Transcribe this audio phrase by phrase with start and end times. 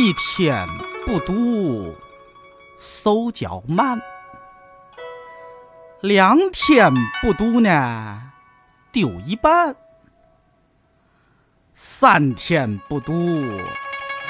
[0.00, 0.64] 一天
[1.04, 1.92] 不读，
[2.78, 3.98] 手脚慢；
[6.00, 8.22] 两天不读呢，
[8.92, 9.74] 丢一半；
[11.74, 13.12] 三天不读，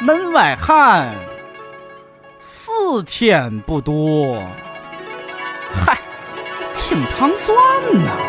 [0.00, 1.14] 门外汉；
[2.40, 4.42] 四天不读，
[5.70, 5.98] 嗨，
[6.74, 7.54] 挺糖蒜
[8.06, 8.27] 呐。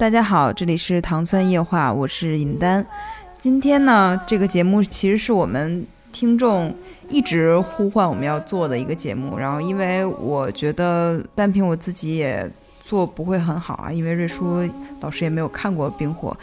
[0.00, 2.86] 大家好，这里是糖酸液化，我是尹丹。
[3.38, 6.74] 今天呢，这个节目其实是我们听众
[7.10, 9.36] 一直呼唤我们要做的一个节目。
[9.36, 12.50] 然后，因为我觉得单凭我自己也
[12.82, 14.66] 做不会很好啊，因为瑞叔
[15.00, 16.34] 老师也没有看过《冰火》，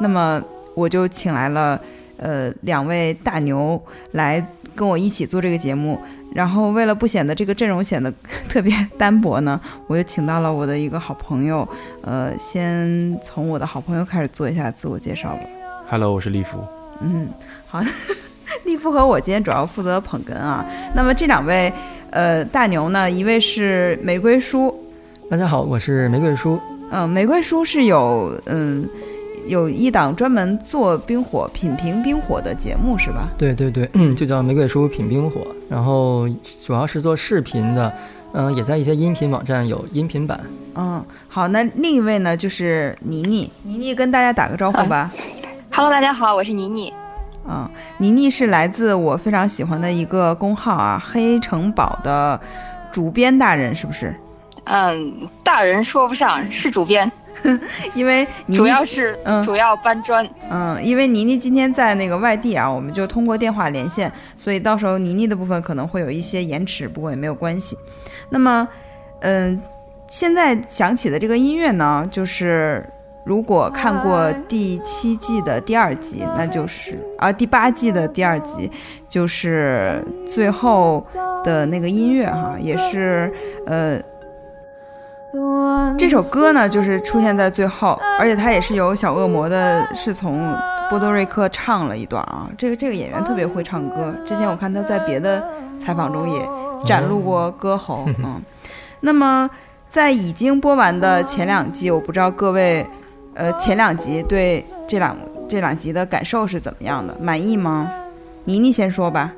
[0.00, 0.42] 那么
[0.74, 1.80] 我就请来了
[2.16, 6.00] 呃两位大牛来跟我一起做这个节目。
[6.34, 8.12] 然后为了不显得这个阵容显得
[8.50, 11.66] 特别单薄呢，我就请到了我的一个好朋友，
[12.02, 15.40] 呃，先从我的好朋友开始做一下自我介绍吧。
[15.88, 16.58] Hello，我是立福。
[17.00, 17.28] 嗯，
[17.66, 17.80] 好，
[18.64, 20.66] 立夫和我今天主要负责捧哏啊。
[20.94, 21.72] 那么这两位
[22.10, 24.74] 呃大牛呢，一位是玫瑰叔，
[25.30, 26.60] 大家好，我是玫瑰叔。
[26.90, 28.88] 嗯、玫瑰叔是有嗯
[29.46, 33.28] 有一档专门做冰火品评冰火的节目是吧？
[33.36, 36.28] 对对对，嗯， 就叫玫瑰书品冰火，然后
[36.64, 37.92] 主要是做视频的，
[38.32, 40.40] 嗯、也在一些音频网站有音频版。
[40.74, 45.10] 嗯，好，那另一位呢就是倪妮，倪妮跟大家打个招呼吧。
[45.70, 46.92] Hello，大家好，我是倪妮。
[47.46, 52.40] 嗯，倪妮是来自我非常喜欢的一个公号啊，黑城堡的
[52.90, 54.14] 主编大人，是不是？
[54.64, 57.10] 嗯，大人说不上，是主编，
[57.94, 60.28] 因为主要是、嗯主要搬砖。
[60.50, 67.76] 嗯，因为妮妮今天在那个外地啊，我们就通过电话连线，所以到时候妮妮的部分可能会有一些延迟，不过也没有关系。
[68.30, 68.66] 那么，
[69.20, 69.60] 嗯，
[70.08, 72.84] 现在响起的这个音乐呢，就是
[73.24, 78.70] 如果看过第七季的第二集，那就是啊第八季的第二集，
[79.08, 81.06] 就是最后
[81.42, 83.32] 的那个音乐哈，也是
[83.66, 84.00] 呃
[85.98, 90.56] 这首歌呢，就是出现在最后，而且它也是由小恶魔的，是从
[90.88, 92.48] 波多瑞克唱了一段啊。
[92.56, 95.44] 这个这个演员特别会唱歌，之前我看他在别的
[95.78, 96.48] 采访中也
[96.84, 98.04] 展露过歌喉。
[98.18, 98.40] 嗯，
[99.00, 99.48] 那么
[99.88, 102.86] 在已经播完的前两季，我不知道各位，
[103.34, 105.16] 呃，前两集对这两
[105.48, 107.14] 这两集的感受是怎么样的？
[107.20, 107.90] 满意吗？
[108.44, 109.32] 妮妮先说吧。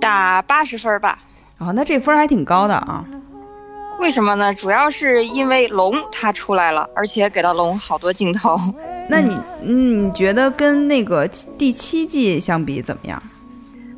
[0.00, 1.18] 打八十分吧。
[1.58, 3.04] 啊、那这分儿还挺高的啊。
[3.98, 4.54] 为什么呢？
[4.54, 8.56] 主要是因为龙它出来了，而且给到龙好多镜头。
[9.08, 11.26] 那你嗯你觉得跟那个
[11.58, 13.22] 第七季相比怎么样？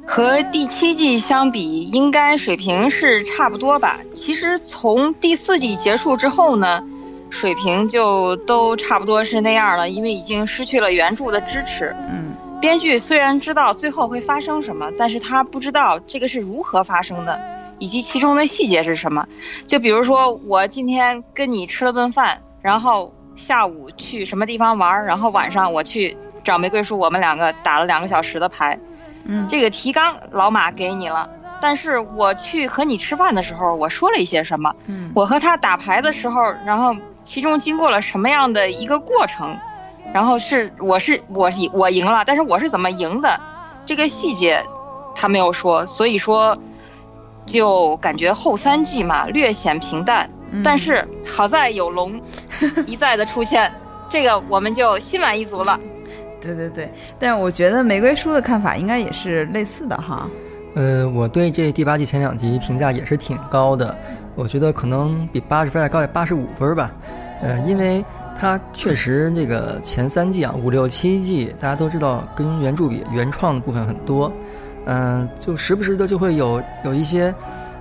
[0.07, 3.99] 和第七季相比，应该水平是差不多吧。
[4.15, 6.83] 其实从第四季结束之后呢，
[7.29, 11.95] 水平就都差不多是那样了，因为已经失去了原著的支持。
[12.11, 17.41] 嗯编剧虽然知道最后会发生什么，但是他不知道这个是如何发生的，
[17.81, 19.27] 以及其中的细节是什么。
[19.67, 28.79] 就比如说，我今天跟你吃了顿饭，然后下午去什么地方玩，然后晚上我去找玫瑰树，我们两个打了两个小时的牌。
[29.25, 31.29] 嗯这个提纲老马给你了，
[31.61, 34.75] 但是我去和你吃饭的时候，我说了一些什么？
[34.87, 39.55] 嗯我和他打牌的时候，然后其中经过了什么样的一个过程，
[40.15, 43.39] 然后是我是我是我赢了，但是我是怎么赢的，
[43.85, 44.63] 这个细节
[45.15, 46.57] 他没有说，所以说
[47.51, 52.19] 就感觉后三季嘛略显平淡，嗯但是好在有龙
[52.87, 53.71] 一再的出现，
[54.09, 55.79] 这个我们就心满意足了。
[56.41, 60.27] 对对对，但是我觉得玫瑰叔的看法应该也是类似的哈。
[60.75, 63.95] 呃，我对这第八季前两集评价也是挺高的，
[64.37, 66.91] 我觉得可能比八十分还高，八十五分吧。
[67.43, 68.05] 呃，因为
[68.39, 74.33] 它确实这个前三季啊，五六七季，大家都知道跟原著比，原创的部分很多，
[74.87, 77.35] 嗯、就时不时的就会有有一些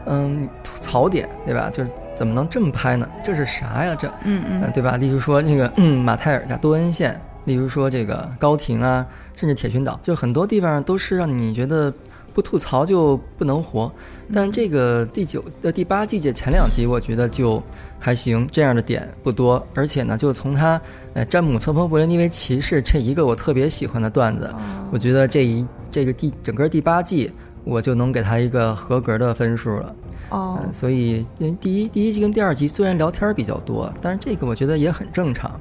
[0.06, 1.69] 嗯吐槽点，对吧？
[1.72, 3.07] 就是怎么能这么拍呢？
[3.24, 3.96] 这是啥呀？
[3.98, 4.98] 这嗯嗯、嗯对吧？
[4.98, 9.06] 例如说那个嗯马泰尔加多恩县，例如说这个高亭啊，
[9.36, 11.94] 甚至铁群岛，就很多地方都是让你觉得
[12.33, 13.91] 不吐槽就不能活。
[14.33, 17.61] 但这个第九的第八季这前两集，我觉得就
[17.99, 19.65] 还行，这样的点不多。
[19.75, 20.79] 而且呢，就从他
[21.13, 24.53] 呃詹姆册封布林尼维奇士这一个我特别喜欢的段子，
[24.91, 27.31] 我觉得这一这个第整个第八季，
[27.63, 29.95] 我就能给他一个合格的分数了。
[30.29, 35.59] 哦嗯，所以因为第一第一季跟第二集虽然聊天儿比较多，但是这个我觉得也很正常。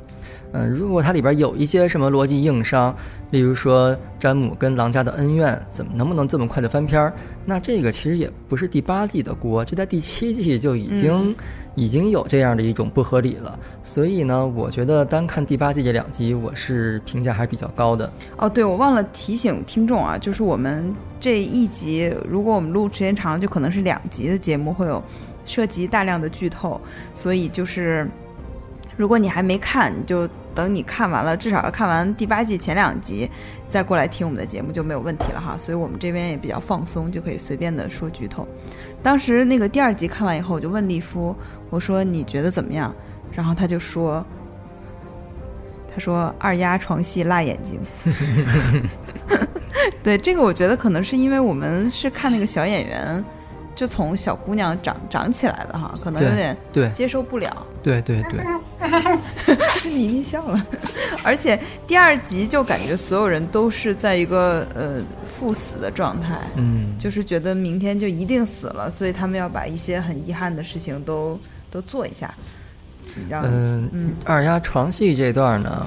[0.52, 2.94] 嗯，如果它里边有一些什么逻辑硬伤，
[3.30, 7.12] 例如说詹姆跟狼家的恩怨怎么能不能这么快的翻篇儿，
[7.44, 11.36] 那这个其实也不是第八季的锅，这在第七季就已经、
[11.74, 13.58] 已经有这样的一种不合理了。
[13.82, 18.10] 所以呢，我觉得单看第八季这两集，我是评价还比较高的。
[18.38, 25.02] 哦，对，我忘了提醒听众啊，就是我们这一集，如果我们录时间长，就可能是两集的节目，会有
[25.44, 26.80] 涉及大量的剧透，
[27.12, 28.08] 所以就是
[28.98, 33.30] 如果你还没看，你就等你看完了，至少要看完第八季前两集，
[33.68, 35.56] 再过来听我们的节目就没有问题了哈。
[35.56, 38.46] 所以我们这边也比较放松，就可以随便的说剧透。
[39.02, 41.34] 当时那个第二集看完以后，我就问丽夫，
[41.70, 42.92] 我说你觉得怎么样？
[43.32, 44.22] 然后他就说。
[45.90, 47.80] 他说：“二丫床戏辣眼睛。
[50.00, 53.24] ”对这个，我觉得可能是因为我们是看那个小演员，
[53.78, 56.90] 就从小姑娘长长起来的哈，可能有点对。
[56.90, 57.64] 接受不了。
[57.80, 60.66] 对对对，妮妮笑了，
[61.22, 71.38] 而且第二集就感觉所有人都是在一个呃赴死的状态，嗯，就是觉得明天就一定死了，所以他们要把一些很遗憾的事情都
[71.70, 72.34] 都做一下，
[73.28, 74.14] 让嗯嗯。
[74.24, 75.86] 二丫床戏这段呢，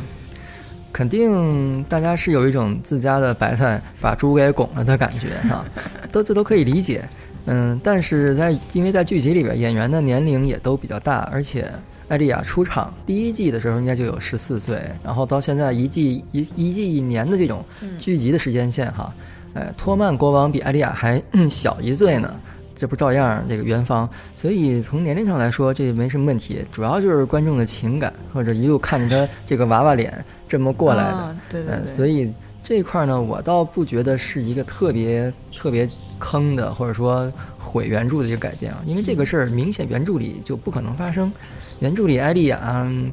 [0.93, 5.65] 肯定大家是有一种自家的白菜把猪给拱了的感觉哈、
[6.09, 7.03] 都这都可以理解。
[7.45, 11.71] 嗯，但是在因为在剧集里边，演员的年龄也都比较大，而且
[12.07, 17.63] 艾丽亚出场第一季的时候应该就有十四岁，然后到现在一季一一季一年的这种
[17.97, 19.13] 剧集的时间线哈，
[19.53, 22.33] 呃，托曼国王比艾丽亚还、嗯小一岁呢。
[22.73, 41.31] 这不照样这个元芳，所以从年龄上来说，这没什么问题，主要就是观众的情感，或者一路看着他这个娃娃脸这么过来的，啊对对嗯，对所以这一块呢，我倒不觉得是一个特别特别坑的，或者说毁原著的一个改变啊，因为这个事儿明显原著里就不可能发生，
[41.79, 43.11] 原著里艾丽亚嗯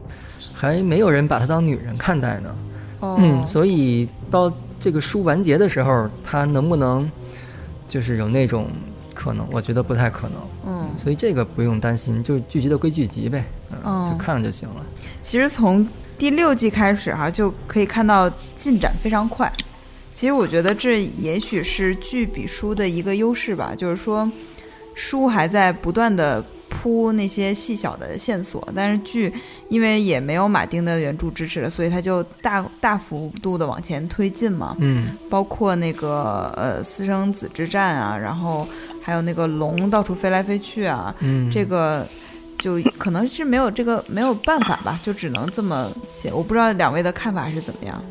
[0.52, 2.54] 还没有人把她当女人看待呢，
[3.00, 7.10] 哦，嗯，所以到这个书完结的时候，她能不能
[7.88, 8.66] 就是有那种
[9.14, 9.46] 可能？
[9.50, 10.38] 我觉得不太可能。
[10.66, 14.84] 嗯，所以这个不用担心，就剧集的归剧集呗，嗯，哦就看就行了。
[15.22, 15.86] 其实从
[16.18, 19.50] 第六季开始哈、就可以看到进展非常快。
[20.12, 24.28] 其实我觉得这也许是剧比书的一个优势吧，就是说
[24.94, 29.32] 书还在不断的铺那些细小的线索，但是剧
[29.68, 34.76] 因为也没有马丁的原著支持了，所以它就大大幅度的往前推进嘛。
[34.80, 38.66] 嗯，包括那个呃私生子之战啊，然后
[39.00, 42.04] 还有那个龙到处飞来飞去啊，嗯，这个
[42.58, 46.32] 就可能是没有这个没有办法吧，就只能这么写。
[46.32, 48.02] 我不知道两位的看法是怎么样？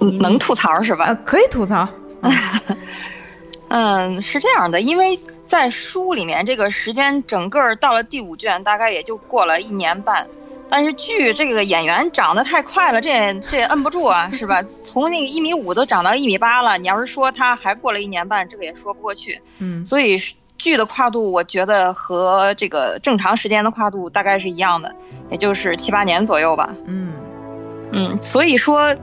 [0.00, 1.06] 你能吐槽是吧？
[1.06, 1.86] 啊，可以吐槽。
[3.68, 10.26] 嗯，是这样的，因为在书里面这个时间整个到了第五卷，大概也就过了一年半。
[10.68, 14.64] 但是剧这个演员长得太快了，这也这也摁不住啊，是吧？
[14.80, 19.40] 从那个一米五都长到一米八了，你要是说他还过了一年半，这个也说不过去。
[19.58, 24.94] 嗯所以是剧的跨度，我觉得和这个正常时间的跨度大概是一样的，
[25.30, 26.68] 也就是七八年左右吧。
[26.86, 27.12] 嗯
[27.92, 28.94] 嗯，所以说，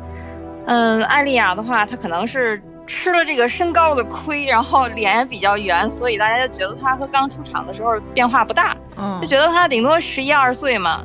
[0.67, 11.03] 嗯，艾丽亚的话，她可能是吃了这个身高的亏，然后脸也比较圆，所以大家就觉得她和刚出场的时候变化不大，嗯，就觉得她顶多十一二岁嘛，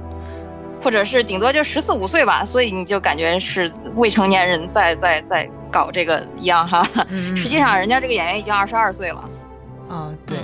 [0.80, 6.86] 或者是顶多就十四五岁吧，所以你就感觉是未成年人在在在搞这个一样哈。
[7.08, 9.24] 嗯 实际上，人家这个演员已经二十二岁了，
[9.92, 10.38] 啊对，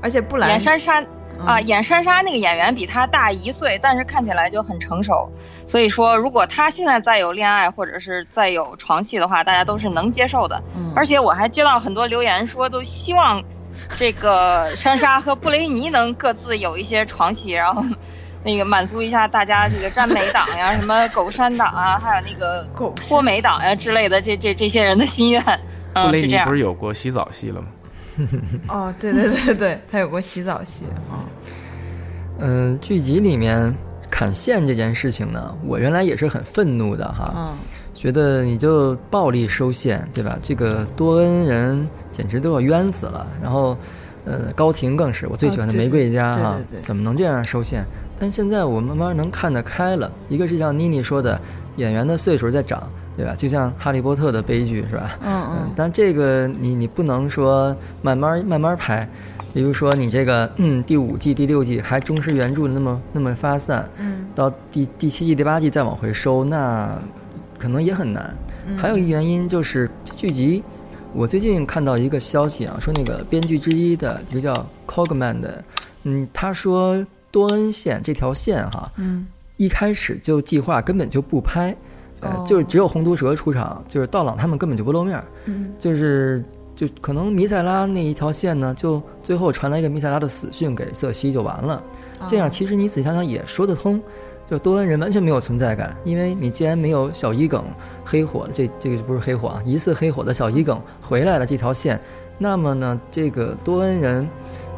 [0.00, 1.02] 而且布兰演珊莎
[1.44, 5.30] 啊，嗯演珊莎那个演员比她大一岁，但是看起来就很成熟。
[5.66, 10.58] 所以说，如果她现在再有恋爱或者是再有床戏的话，大家都是能接受的。
[10.74, 13.44] 嗯而且我还接到很多留言说，都希望
[13.94, 17.84] 这个珊莎和布雷尼能各自有一些床戏，然后
[18.42, 25.42] 那个满足一下大家这个占美党呀、什么狗山党啊，还有那个狗脱美党呀之类的这这这些人的心愿。
[25.42, 26.52] 布嗯，是这样雷尼不。
[26.52, 27.68] 是有过洗澡戏了吗？
[28.68, 31.24] 哦，对对对对，他有过洗澡戏啊。
[32.40, 33.74] 嗯、剧集里面
[34.10, 37.54] 砍线这件事情呢，我原来也是很愤怒的哈，嗯
[37.94, 40.38] 觉得你就暴力收线，对吧？
[40.40, 43.26] 这个多恩人简直都要冤死了。
[43.42, 43.76] 然后，
[44.24, 47.84] 呃，高庭更是我最喜欢的玫瑰家哈、怎么能这样收线？
[48.16, 50.08] 但现在我慢慢能看得开了。
[50.28, 51.40] 一个是像妮妮说的，
[51.74, 53.34] 演员的岁数在长，对吧？
[53.36, 55.18] 就像《哈利波特》的悲剧是吧？
[55.20, 59.06] 嗯嗯，但这个你你不能说慢慢慢慢拍，
[59.52, 66.96] 比如说你这个嗯第五季第六季还忠实原著那么那么发散，嗯到第第七季第八季再往回收，那
[67.58, 68.32] 可能也很难。
[68.68, 70.62] 嗯还有一原因就是这剧集，
[71.12, 75.64] 我最近看到一个消息啊，说那个编剧之一的一个叫 Cogman 的，
[76.04, 81.74] 嗯，他说多恩线这条线哈，嗯一开始就计划根本就不拍，
[82.44, 86.44] 就是只有红毒蛇出场，就是道朗他们根本就不露面儿，嗯就是
[86.74, 91.82] 就可能弥赛拉那一条线呢，就最后传来一个弥赛拉的死讯给瑟西就完了。
[92.26, 94.00] 这样其实你仔细想想也说得通，
[94.44, 97.64] 就多恩人完全没有存在感，因为你既然没有小伊耿
[98.04, 102.00] 黑火的这这个不是黑火啊，疑似黑火的小伊耿回来了这条线，
[102.38, 104.28] 那么呢，这个多恩人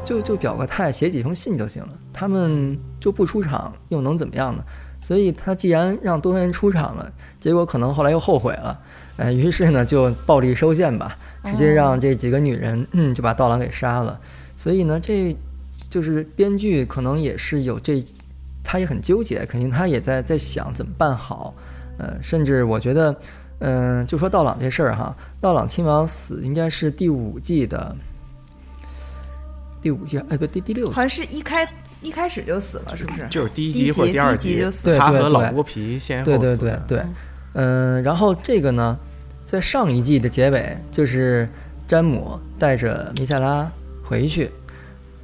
[0.04, 4.62] 就就表个态，写几封信就行了，他们就不出场又能怎么样呢？
[5.00, 8.78] 所以他既然让多恩人出场了，结果可能后来又后悔了，
[9.16, 14.20] 呃，于是呢就暴力收线吧，直接让这几个女人嗯就把道朗给杀了。
[14.56, 15.34] 所以呢，这
[15.88, 18.04] 就是编剧可能也是有这，
[18.62, 21.54] 他也很纠结，肯定他也在在想怎么办好，
[21.98, 23.16] 呃，甚至我觉得，
[23.60, 27.96] 嗯、就说道朗这事儿哈，道朗亲王死应该是第五季的
[29.80, 31.66] 第五季，哎不第第六季好，像是一开
[32.02, 33.26] 一开始就死了，是不是？
[33.28, 37.06] 就是第一集或者第二第集就死了他和对对对老剥皮先后对对死的对对，
[37.54, 38.98] 嗯，然后这个呢，
[39.46, 41.48] 在上一季的结尾，就是
[41.86, 43.70] 詹姆带着弥赛拉
[44.02, 44.50] 回去。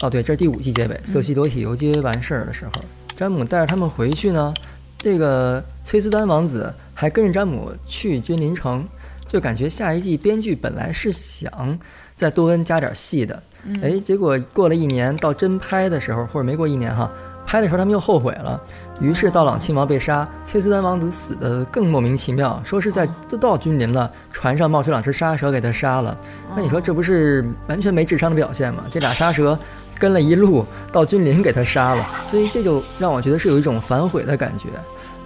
[0.01, 2.83] 哦，对，这是第五季结尾，瑟西夺体游街完事儿的时候，
[3.17, 4.53] 詹姆带着他们回去呢。
[4.99, 8.87] 这个崔斯丹王子还跟着詹姆去君临城，
[9.27, 11.79] 就感觉下一季编剧本来是想
[12.15, 13.41] 再多恩加点戏的，
[13.83, 17.11] 哎，结果过了一年，到真拍的时候，或者没过一年哈，
[17.47, 18.61] 拍的时候他们又后悔了，
[19.01, 26.17] 于是道朗亲王被杀，崔斯丹王子死的更莫名其妙，说是在都到君临了，船上冒出两只杀蛇给他杀了。
[26.55, 28.85] 那你说这不是完全没智商的表现吗？
[28.91, 29.59] 这俩杀蛇
[29.99, 34.69] 跟了一路到君临给他杀了，所以这就让我觉得是有一种反悔的感觉。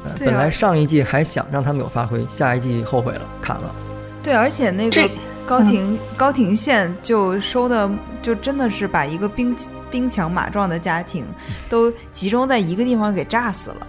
[0.04, 3.74] 呃，啊本来上一季还想让他们有发挥，下一季后悔了，砍了。
[4.22, 7.90] 对，而且那个这高庭、高庭县就收的，
[8.22, 9.56] 就真的是把一个兵
[9.90, 11.24] 兵强马壮的家庭
[11.68, 13.86] 都集中在一个地方给炸死了。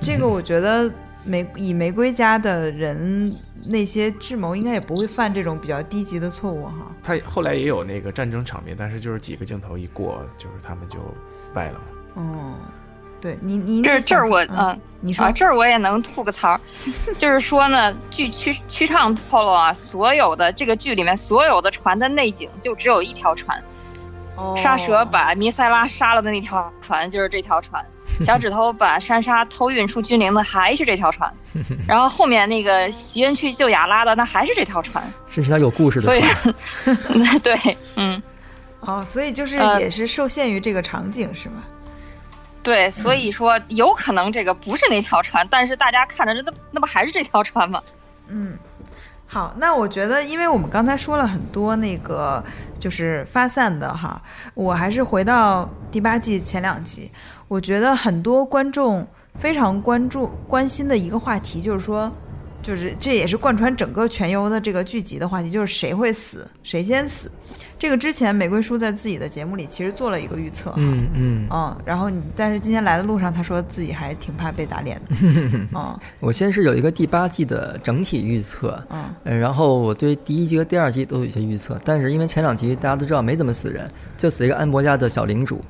[0.00, 0.90] 这个我觉得
[1.22, 3.34] 玫以玫瑰家的人
[3.68, 6.94] 那些智谋应该也不会犯这种比较低级的错误哈。
[7.02, 10.98] 他后来也有那个战争场面，但是就是几个镜头一过，就是他们就
[11.52, 11.80] 败了。
[12.14, 12.54] 哦，
[13.22, 16.60] 对你你这这儿我嗯，嗯你说、啊，这儿我也能吐个槽，
[17.16, 23.62] 就是说呢，据曲曲畅透露啊，所有的这个剧里面所有的船的内景就只有一条船，
[24.36, 27.84] 哦沙蛇把弥塞拉杀了的那条船就是这条船，
[28.22, 31.32] 小指头把珊莎偷运出军营的还是这条船，
[31.86, 37.38] 然后后面那个席恩去救雅拉的那还是这条船，这是他有故事的所以船。
[37.40, 37.56] 对，
[37.96, 38.22] 嗯。
[38.80, 41.62] 哦，所以就是呃也是受限于这个场景是吧？
[42.62, 47.82] 对，所以说有可能这个不是那条船，但是大家看着那那不还是这条船吗？
[48.28, 48.56] 嗯，
[49.26, 52.42] 好，那我觉得，因为我们刚才说了很多那个
[52.78, 54.22] 就是发散的哈，
[54.54, 57.10] 我还是回到第八季前两集，
[57.48, 62.10] 我觉得很多观众非常关注关心的一个话题，就是说，
[62.62, 67.30] 就是这也是贯穿整个全游的这个剧集的话题，就是谁会死，谁先死。
[67.78, 75.16] 这个之前玫瑰叔在自己的节目里其实做了一个预测哈，嗯嗯，嗯，然后你但是今天来的路上，他说自己还挺怕被打脸的，
[75.74, 85.60] 嗯我先是有一个第八季的整体预测，嗯呃，然后我对第一季和第二季都有一些预测，但是因为前两集大家都知道没怎么死人，就死一个安博家的小领主，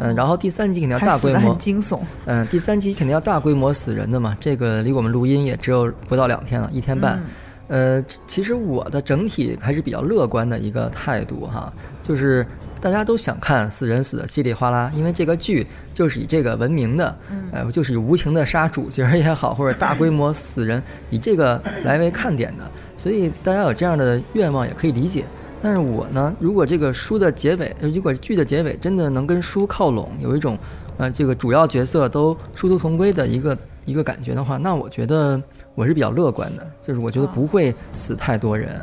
[0.00, 7.18] 嗯、然后第三集肯定要大规模，惊悚，嗯、第三集肯定要大规模死人的嘛，这个离我们录音也只有不到两天了，一天半。
[7.18, 7.26] 嗯
[7.70, 12.44] 呃，其实我的整体还是比较乐观的一个态度哈，就是
[12.80, 15.64] 大家都想看死人死的稀里哗啦，因为这个剧
[15.94, 17.16] 就是以这个闻名的，
[17.52, 25.24] 呃，就是以无情的杀主角也好，或者大规模死人以这个来为看点的，所以大家有这样的愿望也可以理解。
[25.62, 30.58] 但是我呢，如果这个书的结尾，呃如果剧的结尾真的能跟书靠拢，有一种
[30.96, 35.40] 呃这个主要角色都殊途同归的一个一个感觉的话，那我觉得
[35.74, 38.80] 我是比较乐观的，就是我觉得不会死太多人，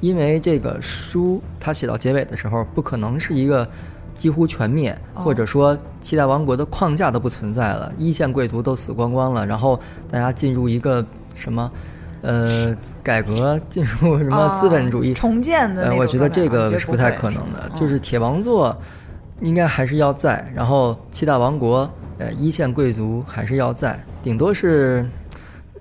[0.00, 3.68] 因为这个书它写到结尾的时候，不可能是一个
[4.16, 9.78] 几乎全灭，哦或者说七大王国的框架都不存在了，一线贵族都死光光了，然后
[10.10, 11.04] 大家进入一个
[11.34, 11.70] 什么？
[12.26, 17.62] 呃，改革进入什么资本主义、哦重建的呃，我觉得这个是不太可能的。
[17.62, 18.76] 嗯就是铁王座
[19.42, 25.08] 应该还是要在，然后七大王国呃，一线贵族还是要在，顶多是，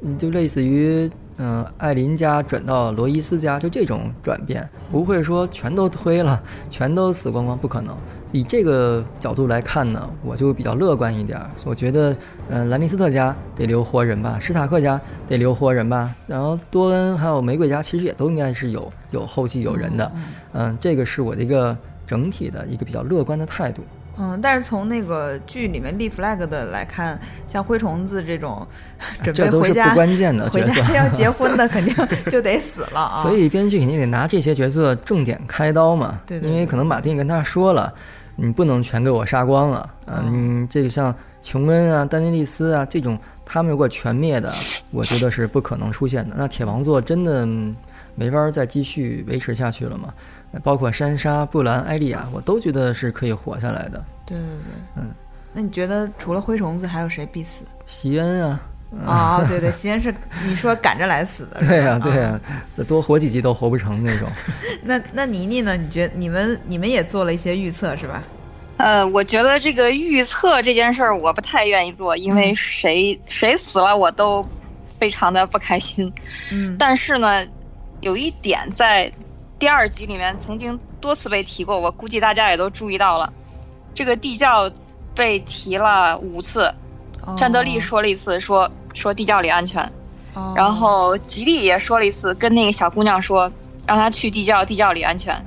[0.04, 7.98] 嗯就类似于，嗯、艾琳家转到罗伊斯家，就这种转变，不会说全都推了，全都死光光，不可能。
[8.32, 11.50] 以这个角度来看呢，我就比较乐观一点儿。
[11.64, 12.16] 我觉得，
[12.50, 20.12] 嗯、兰尼斯特家得留活人吧，史塔克家得留活人吧，然后多恩还有玫瑰家其实也都应该是有有后继有人的。
[20.54, 23.84] 嗯，这个是我的一个整体的一个比较乐观的态度。
[24.18, 28.66] 嗯，但是从那个剧里面立 flag 的来看，像灰虫子这种
[29.24, 31.94] 准备回家关键的回家要 结婚的，肯定
[32.30, 33.18] 就得死了啊。
[33.22, 37.94] 所以编剧肯定得拿这些角色重点开刀嘛，对对对因为可能马丁跟他说了，
[38.36, 44.54] 你不能全给我杀光啊，啊，你这个像琼恩啊、丹尼利斯啊这种，他们如果全灭的，
[44.92, 46.36] 我觉得是不可能出现的。
[46.38, 47.76] 那铁王座真的嗯
[48.16, 50.14] 没法再继续维持下去了嘛？
[50.56, 54.02] 那包括珊莎、布兰、艾莉亚，我都觉得是可以活下来的。
[54.26, 54.56] 对对对，
[54.96, 55.12] 嗯。
[55.52, 57.66] 那你觉得除了灰虫子，还有谁必死？
[57.86, 58.62] 席恩啊，
[59.06, 61.60] 啊、对对，西恩是你说赶着来死的。
[61.60, 62.40] 对呀、对呀、
[62.78, 64.30] 啊多活几集都活不成那种。
[64.82, 65.76] 那那妮妮呢？
[65.76, 68.24] 你觉你们你们也做了一些预测是吧？
[68.78, 74.46] 呃，我觉得这个预测这件事儿我不太愿意做，因为谁、谁死了我都
[74.86, 76.12] 非常的不开心。
[76.52, 77.46] 嗯，但是呢，
[78.02, 79.10] 有一点在
[79.58, 83.32] 第二集里面曾经多次被提过，我估计大家也都注意到了，
[83.94, 84.70] 这个地窖
[85.14, 86.74] 被提了五次，
[87.38, 89.82] 战斗力说了一次，说说地窖里安全，
[90.34, 93.50] 哦，然后吉利也说了一次，跟那个小姑娘说
[93.88, 95.42] 让她去地窖，地窖里安全。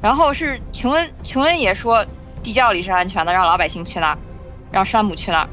[0.00, 2.04] 然后是琼恩，琼恩也说
[2.42, 4.18] 地窖里是安全的，让老百姓去那儿，
[4.72, 5.48] 让山姆去那儿。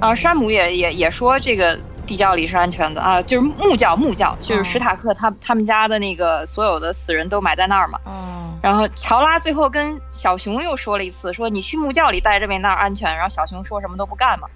[0.00, 1.78] 然后山姆也也也说这个
[2.10, 8.00] 地窖里是安全的啊，就是木窖木窖，就是史塔克他他们家的那个所有的死人都埋在那儿嘛。
[8.04, 13.14] 嗯，然后乔拉最后跟小熊又说了一次，说你去木窖里待着呗，那儿安全。
[13.14, 14.48] 然后小熊说什么都不干嘛。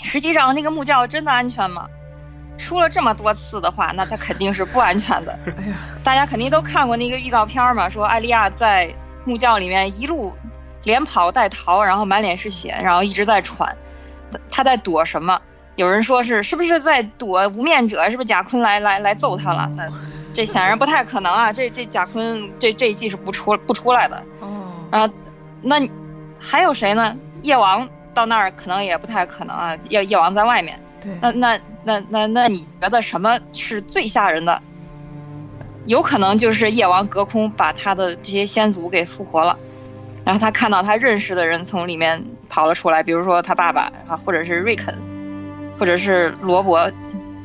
[0.00, 1.88] 实际上那个木窖真的安全吗？
[2.56, 5.36] 说了这么多次的话，那它肯定是不安全的。
[5.58, 8.94] 哎呀，大家肯定都看过那个预告片嘛，说艾利亚在
[9.24, 10.32] 木窖里面一路
[10.84, 13.76] 连跑带逃，然后满脸是血，然后一直在喘，
[14.48, 15.36] 他在躲什么？
[15.76, 18.08] 有人说是是不是在躲无面者？
[18.10, 19.70] 是不是贾坤来来来揍他了？
[19.76, 19.90] 但
[20.32, 21.52] 这显然不太可能啊！
[21.52, 24.22] 这这贾坤这这一季是不出不出来的。
[24.40, 25.14] 哦，然后，
[25.62, 25.80] 那
[26.40, 27.16] 还有谁呢？
[27.42, 29.76] 夜王到那儿可能也不太可能啊。
[29.88, 34.60] 夜夜王在外面，对，那那那那那你觉得什么是最吓人的？
[35.86, 39.56] 有可能就是夜王隔空把他的这些先祖给复活了，
[40.24, 44.98] 然后他看到他认识的人从里面跑了出来，比如说他爸爸啊，或者是瑞肯，
[45.78, 46.90] 或者是罗伯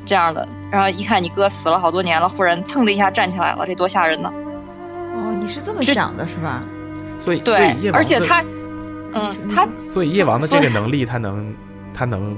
[0.05, 4.31] 这样的，然后一看你哥死了好多年了，忽然蹭的一下站起来了，这多吓人呢！
[5.13, 6.63] 哦，你是这么想的是吧？
[7.17, 8.41] 所以，对而且他，
[9.13, 11.53] 嗯，他所以夜王的这个能力，他能，
[11.93, 12.35] 他能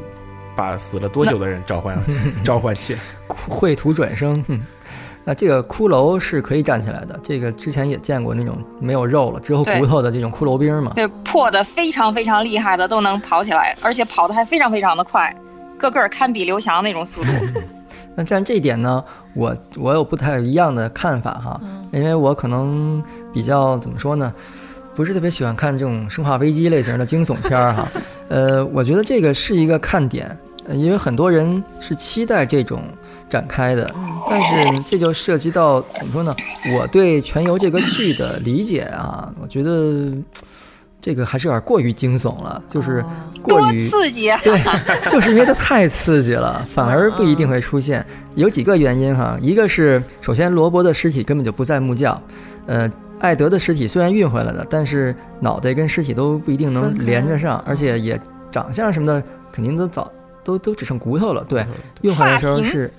[0.55, 1.97] 把死了多久的人召唤
[2.43, 2.99] 召唤起来。
[3.27, 4.59] 绘图转生，哼，
[5.23, 7.19] 那这个骷髅是可以站起来的。
[7.21, 10.93] 这个之前也见过那种没有肉了，只有骨头的这种骷髅兵嘛。
[10.95, 15.33] 对破的非常非常厉害的都能跑起来，而且跑的还非常非常的快，
[15.89, 17.29] 个个堪比刘翔那种速度。
[18.15, 21.59] 那但这一点呢，我我有不太一样的看法哈，
[21.91, 23.01] 因为我可能
[23.33, 24.33] 比较怎么说呢，
[24.93, 27.87] 不是特别喜欢看这种生化危机类型的惊悚片儿哈。
[28.27, 32.83] 呃，我觉得这个是一个看点，呃因为很多人是期待这种
[33.29, 33.89] 展开的，
[34.29, 36.35] 但是这就涉及到怎么说呢？
[36.75, 40.11] 我对《全游》这个剧的理解啊，我觉得
[41.01, 43.03] 这个还是有点过于惊悚了，就是
[43.41, 44.39] 过于刺激啊！
[44.45, 44.61] 对，
[45.09, 48.05] 就是因为它太刺激了， 反而不一定会出现。
[48.35, 52.21] 有几个原因哈，一个是首先罗伯的尸体根本就不在木窖，
[52.67, 58.19] 呃，艾德的尸体虽然运回来了，但是脑袋跟尸体都不一定能连着上，而且也
[58.51, 60.11] 长相什么的肯定都早
[60.43, 61.43] 都都只剩骨头了。
[61.49, 61.65] 对，
[62.01, 62.93] 运回来的时候是，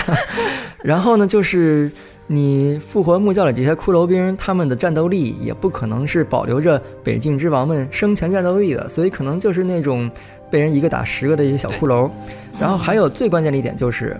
[0.82, 1.92] 然后呢，就是
[2.30, 10.10] 你复活木窖里这些骷髅兵，他们的战斗力也不可能是保留着北境之王们生前战斗力的，所以可能就是那种
[10.50, 12.10] 被人一个打十个的一些小骷髅。
[12.60, 14.14] 然后还有最关键的一点就是，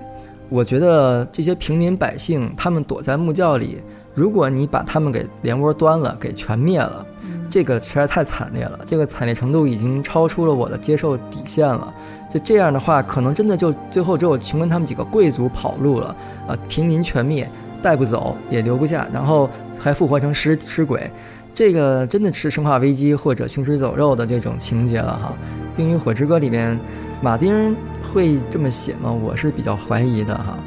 [0.49, 3.83] 我觉得这些平民百姓他们躲在木窖里，
[4.15, 7.05] 如果你把他们给连窝端了，给全灭了。
[7.51, 11.93] 这个实在太惨烈了，这个惨烈程度已经超出了我的接受底线了。
[12.31, 16.15] 就这样的话，可能真的就最后只有琼恩他们几个贵族跑路了，
[16.47, 17.51] 啊，平民全灭，
[17.83, 21.11] 带不走也留不下，然后还复活成尸尸鬼，
[21.55, 25.33] 这个真的是《生化危机》或者《行尸走肉》的这种情节了哈。
[25.77, 26.79] 《冰与火之歌》里面，
[27.21, 27.77] 马丁
[28.13, 29.11] 会这么写吗？
[29.11, 30.59] 我是比较怀疑的哈。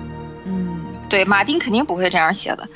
[0.45, 2.67] 嗯，对，马丁肯定不会这样写的。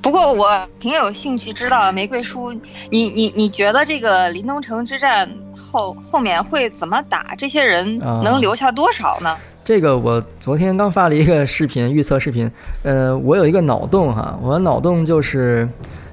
[0.00, 2.52] 不过我挺有兴趣知道玫瑰叔，
[2.88, 7.34] 你你你觉得这个林东城之战后后面会怎么打？
[7.36, 9.36] 这些人啊能留下多少呢？
[9.68, 12.50] 这个我昨天刚发了一个视频预测视频，
[12.84, 15.68] 呃，我有一个脑洞哈，我的脑洞就是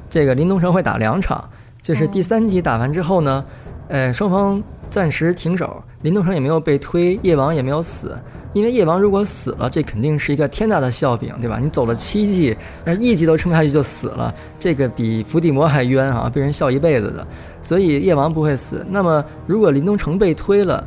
[0.10, 1.41] 这个林东城会打两场，
[1.82, 3.46] 就是第三集打完之后呢，
[3.88, 8.18] 呃，双方暂时停手，林东城也没有被推，夜王也没有死，
[8.52, 11.58] 因为夜王如果死了，这肯定是一个天大的笑柄，对吧？
[11.58, 17.26] 你走了七季，那一季都撑不下去就死了，这个比伏地魔还冤啊，被人笑一辈子的，
[17.62, 18.86] 所以夜王不会死。
[18.89, 20.86] 那么如果林东城被推了，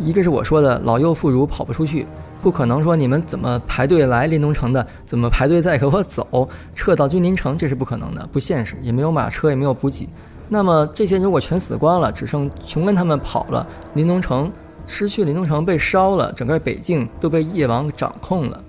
[0.00, 2.06] 一个是我说的老幼妇孺跑不出去，
[2.42, 10.08] 不可能说你们怎么排队来临东城的，怎么排队再给我走，撤到君临城，这是不可能的，不现实，也没有马车，也没有补给。
[10.48, 14.50] 那么这些如果全死光了，只剩琼恩他们跑了，临东城
[14.86, 18.60] 失去临东城被烧了，整个北境都被夜王掌控了，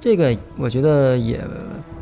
[0.00, 1.40] 这个我觉得也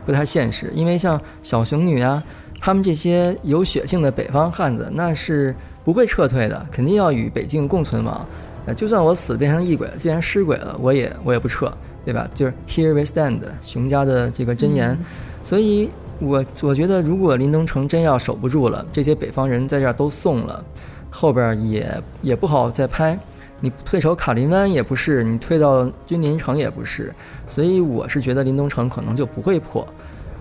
[0.06, 2.22] 不太现实，因为像小熊女啊，
[2.60, 8.24] 他们这些有血性的北方汉子，那是不会撤退的，肯定要与北境共存亡。
[8.68, 11.72] 呃，就算我死变成异鬼了，既然尸鬼了，我也我也不撤，
[12.04, 12.28] 对吧？
[12.34, 14.98] 就是 Here we stand，熊家的这个箴言。
[15.42, 20.62] 所以我我觉得，如果林东城真要守不住了，这些北方人在这儿都送了，
[21.08, 23.18] 后边儿也也不好再拍。
[23.60, 27.10] 你退守卡林湾也不是，你退到君临城也不是，
[27.46, 29.86] 所以我是觉得林东城可能就不会破。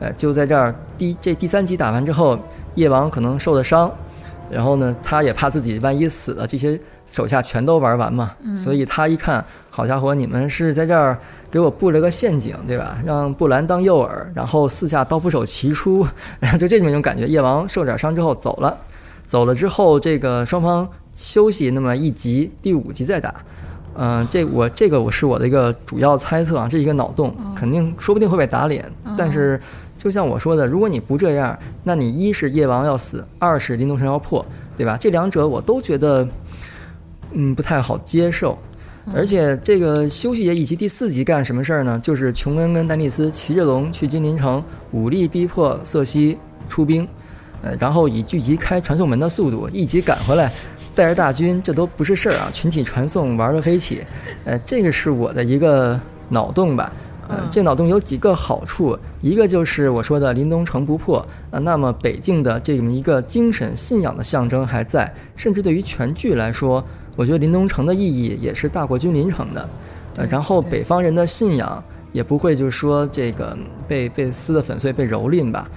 [0.02, 2.38] 呃，就在这儿第这第三集打完之后，
[2.76, 3.90] 夜王可能受了伤，
[4.52, 11.17] 然后呢，他也怕自己万一死了，这些手下全都玩完嘛，所以他一看，好家伙，你们是在这儿
[11.50, 12.98] 给我布了个陷阱，对吧？
[13.06, 16.06] 让布兰当诱饵，然后四下刀斧手齐出，
[16.39, 17.26] 然 后就这么一种感觉。
[17.26, 18.78] 夜王受点伤之后走了，
[19.24, 23.34] 走了之后，这个双方休息那么一集，第五集再打。
[24.00, 28.86] 嗯、这我这个我是我的一个主要猜测啊，这一个脑洞，肯定说不定会被打脸。
[29.17, 29.60] 但是
[29.98, 34.46] 就像我说的，如果你不这样，那你一是夜王要死，二是林东城要破，
[34.78, 34.96] 对吧？
[35.00, 36.28] 这两者我都觉得，
[37.32, 38.58] 嗯，不太好接受。
[39.13, 41.98] 而且这个休息节以及第四集干什么事儿呢？
[42.04, 44.62] 就是琼恩跟丹尼斯骑着龙去金陵城，
[44.92, 46.38] 武力逼迫瑟西
[46.68, 47.08] 出兵，
[47.62, 50.52] 呃，然后以聚集开传送门的速度一集赶回来，
[50.94, 52.50] 带着大军，这都不是事儿啊！
[52.52, 54.04] 群体传送玩了黑起，
[54.44, 56.92] 呃，这个是我的一个脑洞吧。
[57.30, 66.84] 呃，这脑洞有几个好处，一个就是我说的林东城不破啊，那么北境的这么一个精神信仰的象征还在，甚至对于全剧来说，
[67.18, 69.70] 我觉得林东城的意义也是大过君临城的。
[70.16, 73.56] 呃，然后北方人的信仰也不会就是说这个
[73.88, 75.70] 被被撕得粉碎、被蹂躏吧。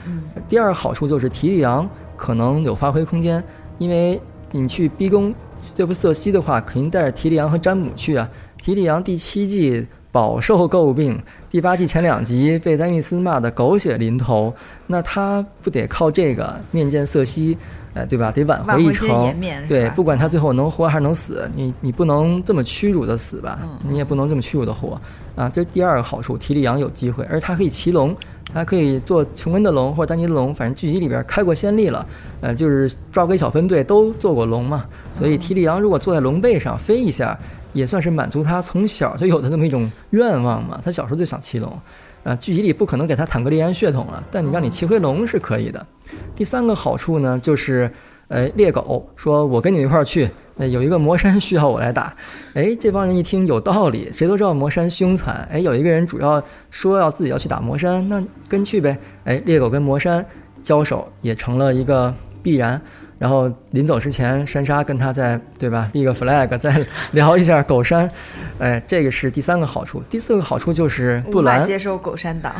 [0.48, 3.42] 第二个好处就是提里昂可能有发挥空间，
[3.78, 4.20] 因为
[4.52, 5.34] 你去逼宫
[5.74, 8.28] 对付瑟西的话，肯定带着提里昂和詹姆去啊。
[8.58, 14.54] 提里昂第七季饱受诟病，第八季前两集被丹尼斯骂得狗血淋头，
[14.86, 17.56] 那他不得靠这个面见瑟西，
[17.94, 18.30] 呃，对吧？
[18.30, 23.58] 得挽回一挽回些城颜面是，对，不管他最后能活还是能死，你你不能这么屈辱的死吧？
[23.62, 25.00] 嗯你也不能这么屈辱的活
[25.34, 25.48] 啊！
[25.48, 28.14] 这是第二个好处，提里昂有机会，而他可以骑龙，
[28.52, 32.06] 他可以做琼恩的龙或者丹尼的龙，反正剧集里边开过先例了，
[32.40, 37.36] 呃，就是抓个小分队都做过龙嘛，所以提里昂如果坐在龙背上飞一下，
[37.72, 40.80] 也算是满足他从小就有的那么一种愿望嘛。
[40.84, 41.76] 他小时候就想骑龙，
[42.22, 45.86] 啊，剧集里不可能给他坦格利安血统了，但你让你骑回龙是可以的。
[46.34, 47.90] 第三个好处呢，就是，
[48.28, 52.14] 呃，猎狗说我跟你一块儿去，呃，有一个魔山需要我来打，
[52.54, 60.24] 哎，这帮人一听有道理，谁都知道魔山凶残，哎，有一个人主要说要自己要去打魔山，那跟去呗，哎，猎狗跟魔山
[60.62, 62.80] 交手也成了一个必然。
[63.20, 68.10] 然后临走之前，珊莎跟他在对吧立个 flag，再 聊一下狗山，
[68.58, 70.02] 哎，这个是第三个好处。
[70.08, 72.50] 第四个好处就是布兰接受狗山党，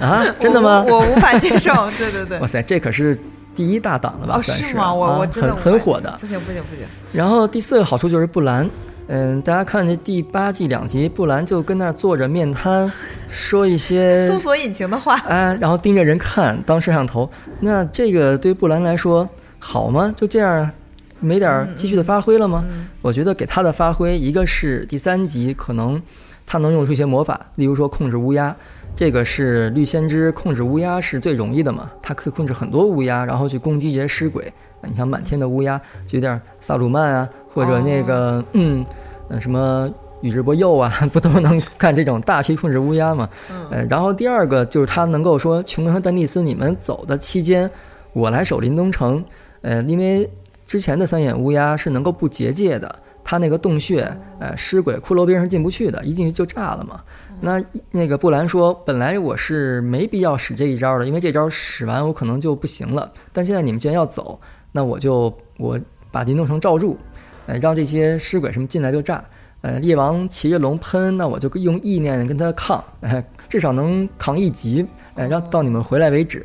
[0.00, 0.84] 啊，真的吗？
[0.88, 2.46] 我我无法接受， 对对对哇。
[2.48, 3.16] 塞，这可是
[3.54, 4.34] 第一大党了吧？
[4.38, 4.92] 哦，算是吗？
[4.92, 6.10] 我啊我真的很很火的。
[6.20, 8.68] 不行不行不行，然后第四个好处就是布兰，
[9.06, 12.90] 嗯，大家看这第八季两集，布兰就跟那儿坐着面瘫，
[13.28, 17.30] 说一些搜索引擎的话，啊，然后盯着人看当摄像头。
[17.60, 19.28] 那这个对布兰来说
[19.60, 20.12] 好吗？
[20.16, 20.72] 就这样啊
[21.20, 22.64] 没点儿继续的发挥了吗？
[23.02, 26.00] 我觉得给他的发挥，一个是第三集可能
[26.46, 28.56] 他能用出一些魔法，例如说控制乌鸦。
[28.96, 34.52] 这个是绿先知控制乌鸦是最容易的嘛，他可以控制很多乌鸦，然后去攻击这些尸鬼。
[34.82, 38.84] 你像满天的乌鸦，就有点萨鲁曼啊，或者那个、嗯，
[39.28, 39.88] 呃什么
[40.22, 43.28] 宇智波鼬啊， 不都能干这种大批控制乌鸦吗？
[43.70, 47.70] 呃，然后第二个就是他能够说，琼恩和丹尼斯你们走的期间，
[48.12, 49.22] 我来守林东城。
[49.62, 50.30] 呃，因为
[50.66, 54.02] 之前的三眼乌鸦是能够不结界的，它那个洞穴，
[54.38, 57.00] 呃，尸鬼骷髅兵是进不去的，一进去就炸了嘛。
[57.40, 63.10] 那那个布兰说，本来我是没必要使这一招的，因为这招使完我可能就不行了。
[63.32, 64.38] 但现在你们既然要走，
[64.72, 65.78] 那我就我
[66.10, 66.98] 把您弄成罩住，
[67.46, 69.24] 呃，让这些尸鬼什么进来就炸。
[69.62, 76.44] 呃，猎王骑着龙喷，那我就用意念跟他抗，呃，至少能扛一级，呃，让到你们回来为止。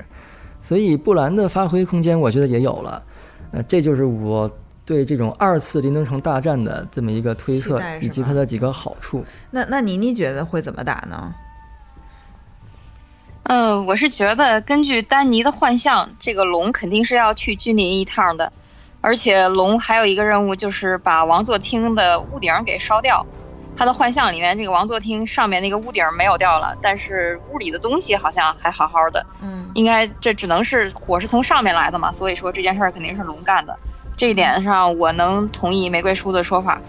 [0.65, 3.04] 所以布兰的发挥空间，我觉得也有了。
[3.51, 4.49] 呃，这就是我
[4.84, 9.23] 对这种二次林登城大战的这么一个推测以及它的几个好处。
[9.51, 11.36] 那那妮妮觉得会怎么打呢？
[13.43, 18.51] 嗯，我是觉得根据丹尼的幻象，这个龙肯定是要去君临一趟的，
[19.01, 23.23] 而且龙还有一个任务就是把王座厅的屋顶给烧掉。
[23.77, 29.25] 他的幻象里面，这个王座厅上面那个屋顶没有掉了，但是屋里的东西好像还好好的。
[29.41, 33.77] 嗯应该这只能是火是从上面来的嘛，所以说这件事儿肯定是龙干的。
[34.15, 36.79] 这一点上我能同意玫瑰叔的说法。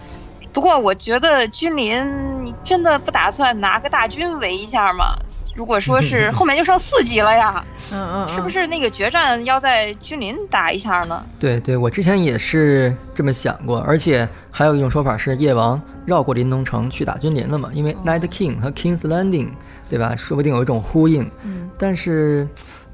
[0.53, 5.17] 不过我觉得君临，你真的不打算拿个大军围一下吗？
[5.57, 11.25] 如果说是 后面就剩四集了呀，嗯嗯，是不是那个决战要在君临打一下呢？
[11.39, 19.49] 对对，我之前也是这么想过，而且还有一种说法是夜王绕过临冬城去打君临了嘛，因为 Night King 和 King's Landing，
[19.89, 20.15] 对吧？
[20.15, 21.29] 说不定有一种呼应。
[21.43, 22.47] 嗯但是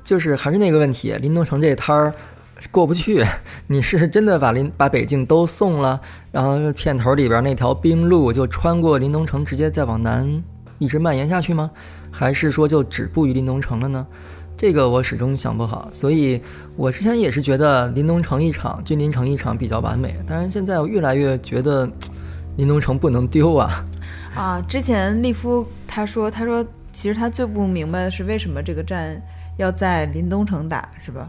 [0.04, 2.14] 就是还是那个问题，临冬城这摊儿
[2.72, 3.26] 过不去。
[3.68, 6.00] 你是真的把临把北境都送了，
[6.32, 10.44] 然后片头里边那条冰路就穿过临冬城，直接再往南
[10.80, 11.72] 一直蔓延下去吗？
[12.14, 14.06] 还是说就止步于林东城了呢？
[14.56, 16.40] 这个我始终想不好，所以
[16.76, 21.90] 我之前也是觉得林东城一场、君临城一场比较完美，当然现在我越来越觉得
[22.56, 23.84] 林东城不能丢啊。
[24.36, 29.20] 啊，之前利夫他说他说其实他最不明白的是为什么这个战
[29.58, 31.28] 要在林东城打，是吧？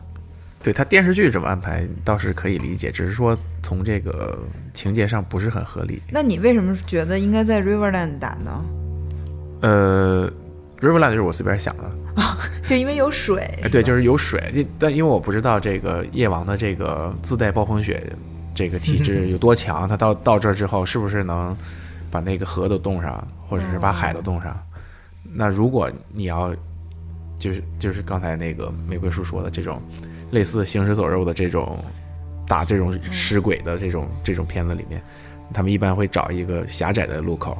[0.62, 4.38] 对他电视剧这么安排倒是可以理解，只是说从这个
[4.73, 6.01] 情节上不是很合理。
[6.11, 8.64] 那你为什么觉得应该在 Riverland 打呢？
[9.61, 10.31] 呃
[10.85, 11.90] ，Riverland 就是我随便想的，
[12.66, 18.03] 就因为有水，哎，对，就是是有水，但因为我不知道这个夜王的这个自带暴风雪
[18.55, 21.57] 这个体质 有多强，他到到这儿之后是不是能
[22.11, 24.57] 把那个河都冻上，或者是把海都冻上？
[25.33, 26.55] 那如果你要
[27.38, 29.83] 就是就是刚才那个玫瑰树说的这种
[30.31, 31.77] 类似行尸走肉的这种
[32.47, 35.03] 打这种尸鬼的这种这种片子里面，
[35.53, 37.57] 他们一般会找一个狭窄的路口，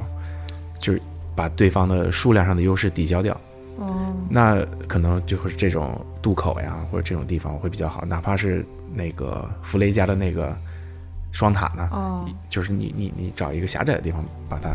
[0.79, 1.01] 就是
[1.35, 3.35] 把对方的数量上的优势抵消掉。
[3.77, 10.57] 哦，那可能就是这种渡口呀，或者这种地方会比较好，哪怕是那个弗雷家的那个
[11.33, 14.69] 双塔呢，哦，就是你你你找一个狭窄的地方把它，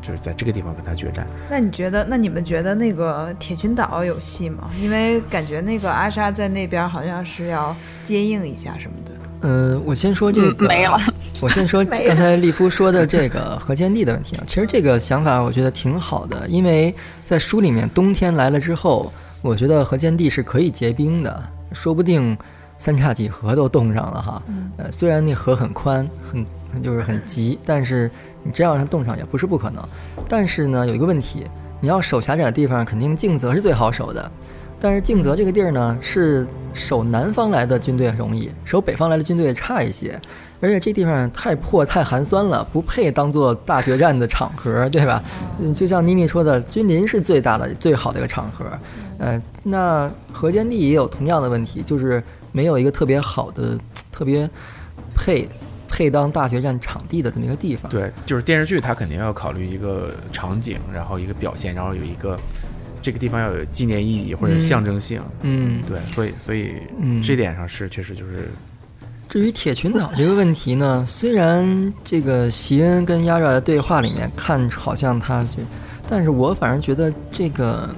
[0.00, 1.26] 就是在这个地方跟他决战。
[1.50, 4.70] 那你觉得，那你们觉得那个铁群岛有戏吗？
[4.80, 7.74] 因为感觉那个阿莎在那边好像是要
[8.04, 9.15] 接应一下什么的。
[9.42, 10.98] 嗯，我先说这个，没了。
[11.40, 16.94] 我先说刚才利夫说的这个河间地的问题啊，其实这个想法我觉得挺好的，因为
[17.24, 22.36] 在书里面冬天来了之后，我觉得河间地是可以结冰的，说不定
[22.78, 24.42] 三叉戟河都冻上了哈。
[24.78, 28.10] 呃，虽然那河很宽，很就是很急，但是
[28.42, 29.86] 你真要让它冻上也不是不可能。
[30.28, 31.46] 但是呢，有一个问题，
[31.80, 34.30] 你要守狭窄的地方，肯定静泽是最好守的。
[34.80, 40.20] 但是静泽这个地儿呢，是守南方来的军队容易，守北方来的军队差一些。
[40.58, 45.22] 而且这地方太破太寒酸了，不配当做大决战的场合，对吧？
[45.58, 48.64] 嗯，就像妮妮说的，君临是最大的、最好的一个场合。
[49.18, 53.78] 呃，那河间地也有同样的问题，就是没有一个特别好的、
[54.10, 54.48] 特别
[55.14, 55.46] 配
[55.86, 57.90] 配当大决战场地的这么一个地方。
[57.90, 62.34] 对，就是电视剧它肯定要考虑一个场景，然后一个表现，然后有一个
[63.06, 65.22] 这个地方要有纪念意义或者嗯象征性。
[65.42, 68.48] 嗯，对，所以所以嗯这点上是确实就是
[69.28, 75.62] 至于铁群岛这个问题呢， 虽然这个席恩跟亚热的对话里面看好像他这，
[76.10, 77.88] 但是我反而觉得这个，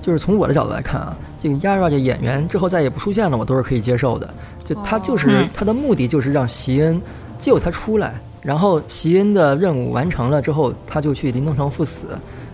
[0.00, 4.32] 就是从我的角度来看啊，这个亚热这演员之后再也不出现了，我都是可以接受的。
[4.64, 7.02] 就他就是、嗯他的目的就是让席恩
[7.36, 12.06] 救他出来，然后席恩的任务完成了之后，他就去临冬城赴死。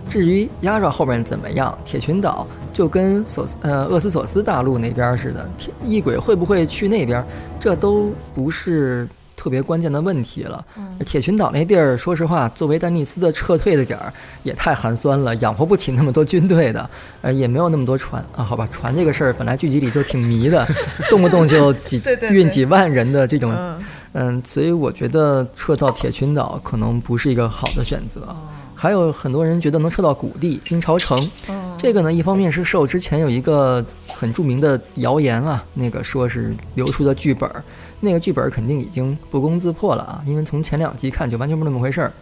[0.09, 7.25] 至于压着后面怎么样，铁群岛就跟索斯呃厄斯索斯大陆那边似的，铁异鬼会不会去那边，
[7.59, 10.65] 这都不是特别关键的问题了。
[11.05, 16.89] 铁群岛那地儿，说实话，作为丹尼斯的撤退的点儿，也太寒酸了，养活不起那么多军队的，
[17.21, 18.43] 呃，也没有那么多船啊。
[18.43, 20.67] 好吧，船这个事儿本来剧集里就挺迷的，
[21.11, 28.21] 动不动就几运几万人的这种，嗯，嗯，所以我觉得撤到铁群岛可能不是一个好的选择。
[28.23, 28.37] 哦
[28.77, 33.85] 还有很多人觉得能撤到谷地鹰巢城，哦，这个呢，一方面是受之前有一个
[34.15, 37.65] 很著名的谣言啊，那个说是流出的剧本儿，
[38.01, 42.13] 那个剧本儿肯定已经不攻自破了啊，因为从前两集看就完全不是那么回事儿。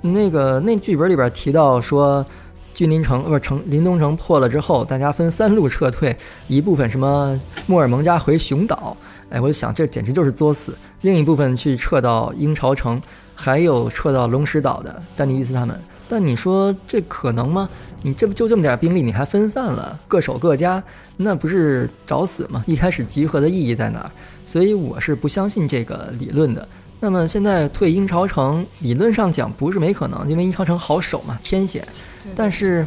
[0.00, 2.24] 那个那剧本里边提到说，
[2.72, 8.96] 君临城呃不是城临冬城破了之后，大家分三路撤退，一部分什么莫尔蒙加回熊岛，
[9.30, 13.02] 哎，我就想这简直就是作死；另一部分去撤到鹰巢城，
[13.40, 15.80] 还有撤到龙石岛的丹尼伊斯他们。
[16.08, 17.68] 但你说这可能吗？
[18.02, 20.82] 你这不就这么点兵力，你还分散了，各守各家，
[21.18, 22.64] 那不是找死吗？
[22.66, 24.10] 一开始集合的意义在哪儿？
[24.46, 26.66] 所以我是不相信这个理论的。
[26.98, 31.86] 那么现在退鹰巢城，理论上讲不是没可能，因为鹰巢城好守嘛，天险。
[32.34, 32.86] 但是，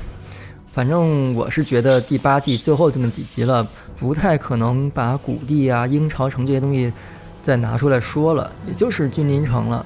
[0.72, 3.66] 反正我是觉得第八季最后这么几集了，
[4.00, 6.92] 不太可能把谷地啊、鹰巢城这些东西
[7.42, 9.86] 再拿出来说了，也就是君临城了。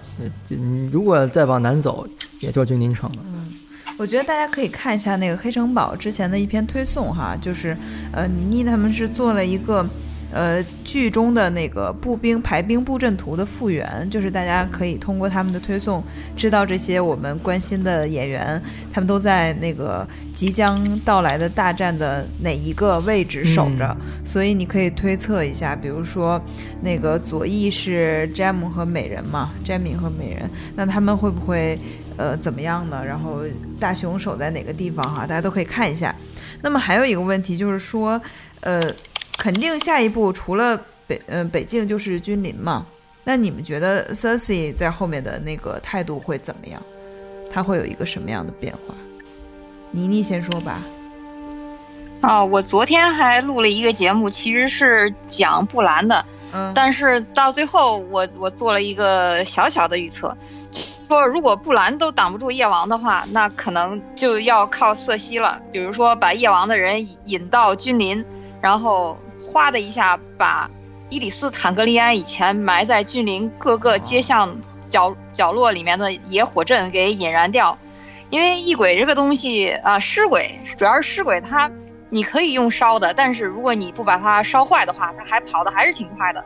[0.50, 2.08] 嗯如果再往南走，
[2.40, 3.18] 也就君临城了。
[3.26, 3.52] 嗯
[3.98, 7.78] 我觉得大家可以看一下那个黑城堡之前的一篇推送哈，就是
[8.12, 9.88] 呃倪妮他们是做了一个
[10.36, 16.04] 呃剧中的那个步兵排兵布阵图的复原，就是大家可以通过他们的推送
[16.36, 23.96] 知道这些我们关心的演员，他们都在那个即将到来的大战的哪一个位置守着，
[24.26, 26.40] 所以你可以推测一下，比如说
[26.82, 31.80] 那个左翼是詹姆和美人嘛，詹米和美人，那他们会不会？
[32.18, 33.04] 呃，怎么样呢？
[33.06, 33.42] 然后
[33.78, 35.28] 大雄守在哪个地方哈？
[35.28, 36.16] 大家都可以看一下。
[36.62, 38.22] 那么还有一个问题就是说，
[38.62, 38.82] 呃，
[39.38, 42.86] 肯定下一步除了北呃北境就是君临嘛。
[43.24, 46.82] 那你们觉得 Cersei 在后面的那个态度会怎么样？
[47.52, 48.94] 他会有一个什么样的变化？
[49.92, 50.82] 妮妮先说吧。
[52.22, 60.36] 哦，我昨天还录了一个节目，其实是讲布兰的，嗯，但是到最后我我做了一个小小的预测。
[61.08, 65.62] 说如果布兰都挡不住夜王的话，那可能就要靠瑟西了。
[65.72, 68.26] 比如说把夜王的人引到君临，
[68.60, 70.70] 然后哗的一下把
[71.10, 74.56] 伊里斯坦格利安以前埋在峻岭各个街巷
[74.90, 77.78] 角角落里面的野火阵给引燃掉。
[78.32, 81.72] 因为异鬼这个东西啊，尸鬼主要是尸鬼，它
[82.10, 86.44] 你可以用烧的，但是如果你不把它烧坏的话，它还跑的还是挺快的。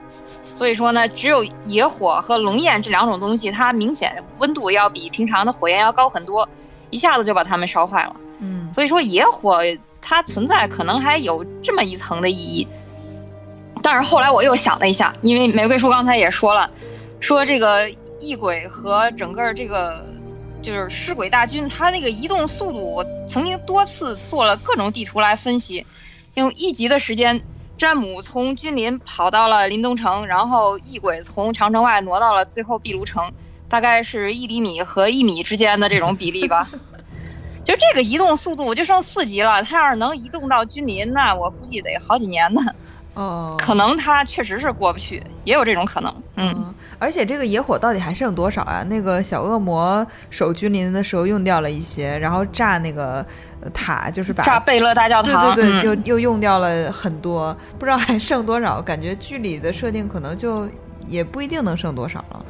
[0.53, 6.47] 所以说呢，只有野火和龙焰这两种东西，它明显温度要比平常的火焰要高很多，
[6.89, 8.15] 一下子就把它们烧坏了。
[8.39, 9.61] 嗯，所以说野火
[10.01, 12.67] 它存在可能还有这么一层的意义。
[13.81, 16.69] 但是后来我又想了一下，因为玫瑰叔刚才也说了，
[17.19, 17.89] 说这个
[18.19, 20.05] 异鬼和整个这个
[20.61, 25.85] 就是尸鬼大军，它那个移动速度，我曾经多次做了各种地图来分析，
[26.35, 27.41] 用一集的时间。
[27.77, 33.31] 詹姆从君临跑到了临冬城，然后异鬼从长城外挪到了最后壁炉城，
[33.69, 36.69] 大概是一厘米和一米之间的这种比例吧。
[37.63, 42.61] 就这个移动速度我就剩四级了，他要是能移动到君临，那我估计得好几年呢。
[43.19, 46.13] 哦，可能他确实是过不去，也有这种可能。
[46.37, 48.81] 嗯，而且这个野火到底还剩多少啊？
[48.87, 53.25] 那个小恶魔守君临的时候用掉了一些，然后炸那个
[53.73, 58.81] 塔，就是把炸贝勒大教堂，对对对，嗯就又用掉了很多，不知道还剩多少。
[58.81, 60.69] 感觉剧里的设定可能就
[61.05, 62.45] 也不一定能剩多少了。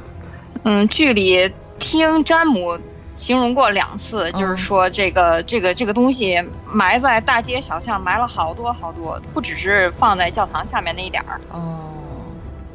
[0.66, 2.78] 嗯，剧里听詹姆
[3.20, 11.38] 形容过两次，就是说这个这个这个东西埋在大街小巷，埋了好多好多，不只是放在教堂下面那一点儿。
[11.52, 11.82] 哦，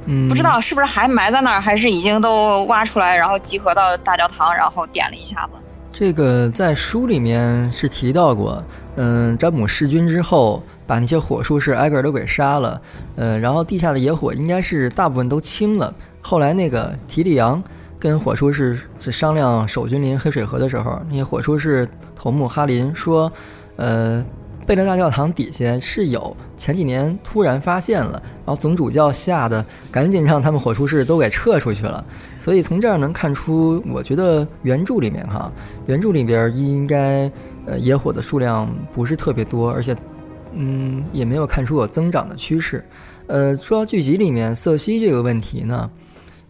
[0.05, 5.53] 嗯，不知道是不是还埋在那儿，还是已经都挖出来，然后集合到大教堂，然后点了一下子。
[5.91, 8.63] 这个在书里面是提到过，
[8.97, 12.79] 嗯，詹姆弑君之后，把那些火术士挨个儿都给杀了，
[13.17, 15.95] 嗯，然后地下的野火应该是大部分都清了。
[16.21, 17.63] 后来那个提里昂
[18.05, 23.33] 跟火术士是商量守君临黑水河的时候，那些火术士头目哈林说，
[23.77, 24.23] 呃，
[24.67, 32.05] 贝勒大教堂底下是有前几年突然发现了，然后总主教吓得赶紧让他们火术士都给撤出去了。
[32.38, 35.51] 所以从这儿能看出，我觉得原著里面哈，
[35.87, 37.33] 原著里边应该
[37.64, 39.97] 呃野火的数量不是特别多，而且
[40.53, 42.85] 嗯也没有看出有增长的趋势。
[43.29, 45.90] 呃，说到剧集里面瑟西这个问题呢，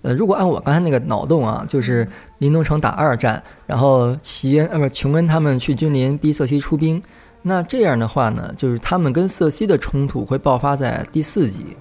[0.05, 2.07] 呃，如果按我刚才那个脑洞啊，就是
[2.39, 7.03] 林东城打二战，然后齐恩呃不琼恩他们去君临逼瑟西出兵，
[7.41, 11.75] 那这样的话呢，就是他们跟瑟西的冲突会爆发在第四集，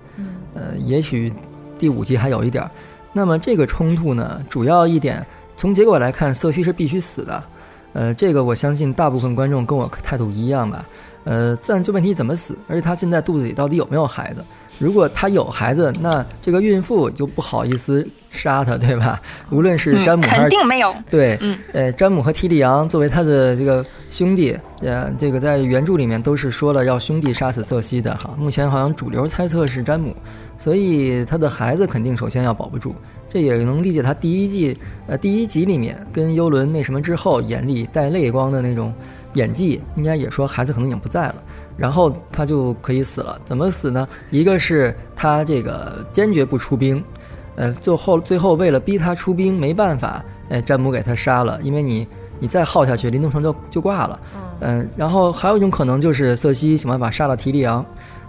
[0.53, 1.33] 呃，也许
[1.77, 2.71] 第五集还有一点儿。
[3.11, 5.21] 那么这个冲突呢，主要一点
[5.57, 7.43] 从结果来看，瑟西是必须死的。
[7.91, 10.85] 呃，这个我相信大部分观众跟我态度一样吧。
[11.23, 14.43] 呃，但就问题怎么死，而且他现在肚子里到底有没有孩子？
[14.79, 19.21] 如果他有孩子，那这个孕妇就不好意思杀他，对吧？
[19.51, 20.93] 无论是詹姆还是、肯定没有。
[21.09, 28.35] 对，嗯，呃，詹姆和提里昂作为他的这个兄弟，呃，这个在原著里面都是说了要兄弟杀死瑟西的哈。
[28.37, 30.15] 目前好像主流猜测是詹姆，
[30.57, 32.95] 所以他的孩子肯定首先要保不住。
[33.29, 38.91] 这也能理解他第一季呃第一集里面跟幽伦那什么之后，眼里带泪光的那种
[39.33, 41.35] 演技，应该也说孩子可能已经不在了。
[41.75, 44.07] 然后他就可以死了，怎么死呢？
[44.29, 47.03] 一个是他这个坚决不出兵，
[47.55, 52.07] 呃，最后最后为了逼他出兵，没办法，哎，詹姆给他杀了，因为你
[52.39, 54.19] 你再耗下去，林东城就就挂了，
[54.59, 57.83] 嗯、然后还有一种可能就是瑟西想办法杀了提利昂，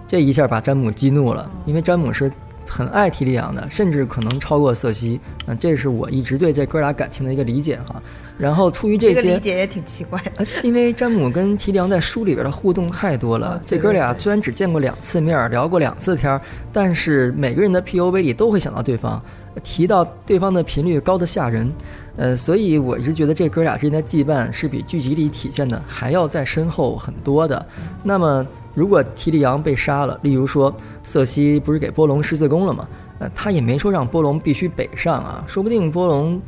[0.07, 2.33] 这一下把詹姆激怒了，因为詹姆是
[2.75, 8.03] 很爱提利昂的，甚至可能超过瑟西，嗯、这是我一直对这哥俩感情的一个理解哈。
[8.37, 10.33] 然后出于这这个些，理解也挺奇怪的。
[10.39, 16.41] 呃，因为詹姆跟提里昂在书里边的互动太多了，这哥俩虽然只见过两次面儿，聊过两次天儿，
[16.73, 19.23] 但是每个人的 POV 里都会想到对方，
[19.63, 21.73] 提到对方的频率高的吓人。
[22.17, 27.65] 呃，所以我一直觉得这哥俩之间的羁绊是比剧集里体现的还要再深厚很多的。
[28.03, 28.45] 那么，
[28.75, 32.87] 如果提里昂被杀了，例如说瑟西不是给波隆十字弓了吗？
[33.21, 36.41] 呃，他也没说让波隆必须北上啊，说不定波隆。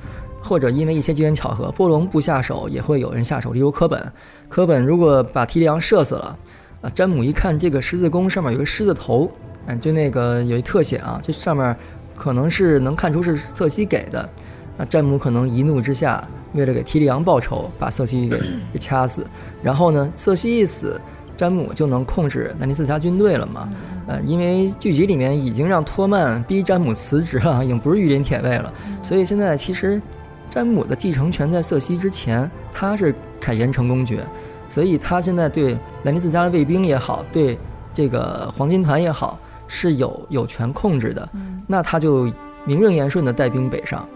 [0.43, 3.53] 或者因为一些机缘巧合，波隆不下手，也会有人下手。
[3.53, 4.13] 例如科本，
[4.49, 6.39] 科本如果把提里昂射死了，
[6.83, 9.29] 啊，詹姆一看这个十字弓上面有个狮子头，
[9.67, 11.77] 嗯，就那个有一特写啊，这上面
[12.15, 14.21] 可能是能看出是瑟西给的，
[14.79, 16.23] 啊，詹姆可能一怒之下，
[16.53, 18.41] 为了给提里昂报仇，把瑟西给
[18.73, 19.27] 给掐死，
[19.65, 21.01] 然后呢，瑟西一死，
[21.37, 23.69] 詹姆就能控制南尼斯家军队了嘛。
[24.07, 28.73] 呃，因为剧集里面已经让托曼逼詹姆辞职了， 已经不是御林铁卫了，
[29.03, 30.01] 所以现在其实。
[30.49, 34.25] 詹姆的继承权在瑟西之前，他是凯岩城公爵，
[34.71, 37.59] 所以他现在对兰尼斯家的卫兵也好，对
[37.93, 41.29] 这个黄金团也好，是有有权控制的。
[41.67, 42.33] 那他就
[42.65, 44.09] 名正言顺的带兵北上。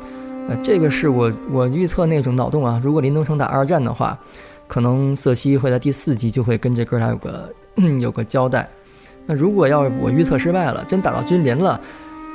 [0.49, 2.81] 呃，这个是我我预测那种脑洞啊。
[2.83, 4.19] 如果林东城打二战的话，
[4.71, 7.53] 可能瑟西会在第四集就会跟这哥俩有个
[8.01, 8.69] 有个交代。
[9.27, 11.81] 那如果要是我预测失败了，真打到君临了，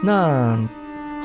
[0.03, 0.59] 那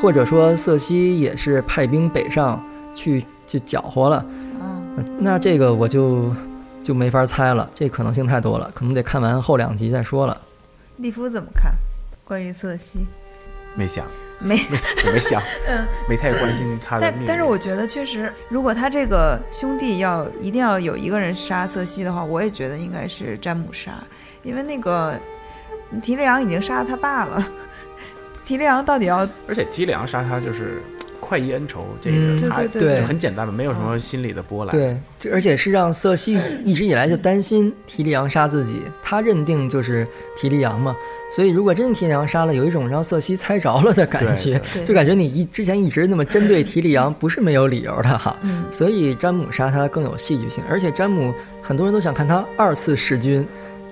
[0.01, 2.65] 或者说瑟西也是派兵北上。
[2.93, 4.27] 去就搅和了，
[4.61, 6.35] 嗯，那这个我就
[6.83, 10.37] 就没法猜了，这可能性太多了，可能得看完后两集再说了。
[10.97, 11.73] 利夫怎么看？
[12.25, 13.07] 关于瑟西，
[13.75, 14.07] 没想，
[14.39, 14.59] 没。
[15.07, 17.27] 我没想， 嗯，没太关心他的但命运。
[17.27, 23.93] 但是我觉得确实，如果他这个兄弟要一定要有一个人杀瑟西的话，我也觉得应该是詹姆杀，
[24.43, 25.15] 因为那个
[26.03, 27.45] 提利昂已经杀了他爸了，
[28.45, 30.83] 提利昂到底要而且提里昂杀他就是
[31.31, 34.73] 快意恩仇，这嗯个他对对很简单的，没有什么心理的波澜。
[34.73, 40.05] 对，这而且是让瑟西一直以来就担心提利昂杀自己，他认定就是
[40.37, 40.97] 提利昂嘛，
[41.31, 48.37] 所以如果真提利昂杀了，有一种让瑟西猜着了的感觉，对就感觉你一之前一直那么针对提利昂，不是没有理由的哈。
[48.43, 53.47] 嗯 所以詹姆杀他更有戏剧性，而且詹姆很多人都想看他二次弑君，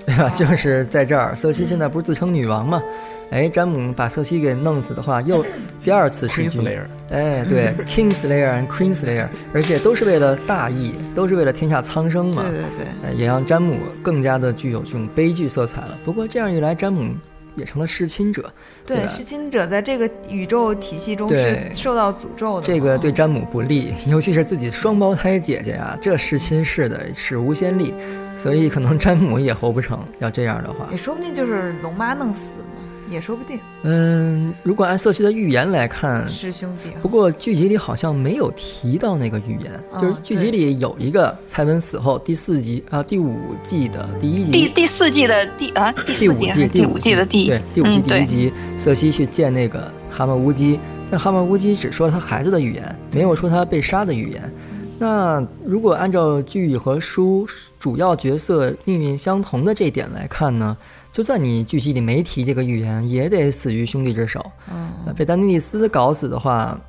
[0.05, 0.27] 对吧？
[0.35, 2.83] 就是在这儿，瑟西现在不是自称女王吗？
[3.31, 5.45] 哎，詹姆把瑟西给弄死的话，又
[5.83, 6.61] 第二次弑君。
[6.61, 12.51] Queenslayer，哎，对， Kingslayer and Queenslayer，而且都是为了大义，都是为了天下苍生嘛对。
[12.51, 15.97] 对对，呃也让詹姆更加的具有这种悲剧色彩了。
[16.03, 17.13] 不过这样一来，詹姆
[17.55, 18.51] 也成了弑亲者，
[18.85, 22.65] 对弑亲者在这个宇宙体系中是受到诅咒的。
[22.65, 27.93] 这个对詹姆不利， 尤其是自己双胞胎姐姐啊，这弑亲弑的史无先例，
[28.35, 29.99] 所以可能詹姆也活不成。
[30.19, 33.59] 要这样的话也，说不定就是龙妈弄死的嘛，也说不定。
[33.83, 36.91] 嗯，如果按瑟西的预言来看，是兄弟。
[37.01, 50.79] 不过剧集里好像没有提到那个预言，哦就是剧集里有一个蔡文死后第四集啊第五季的第一集，第第四季的第啊第五季第五季的第一第五季第一集，瑟西去见那个蛤蟆乌鸡，
[51.09, 54.53] 但蛤蟆乌鸡只说他孩子的预言，没有说他被杀的预言。
[55.01, 57.47] 那如果按照剧和书
[57.79, 60.75] 主要角色命运相同的这一点来看呢，
[61.11, 64.39] 就算你剧集里没提这个预言，也得死于兄弟之手。
[64.71, 66.79] 嗯，呃被丹尼利斯搞死的话，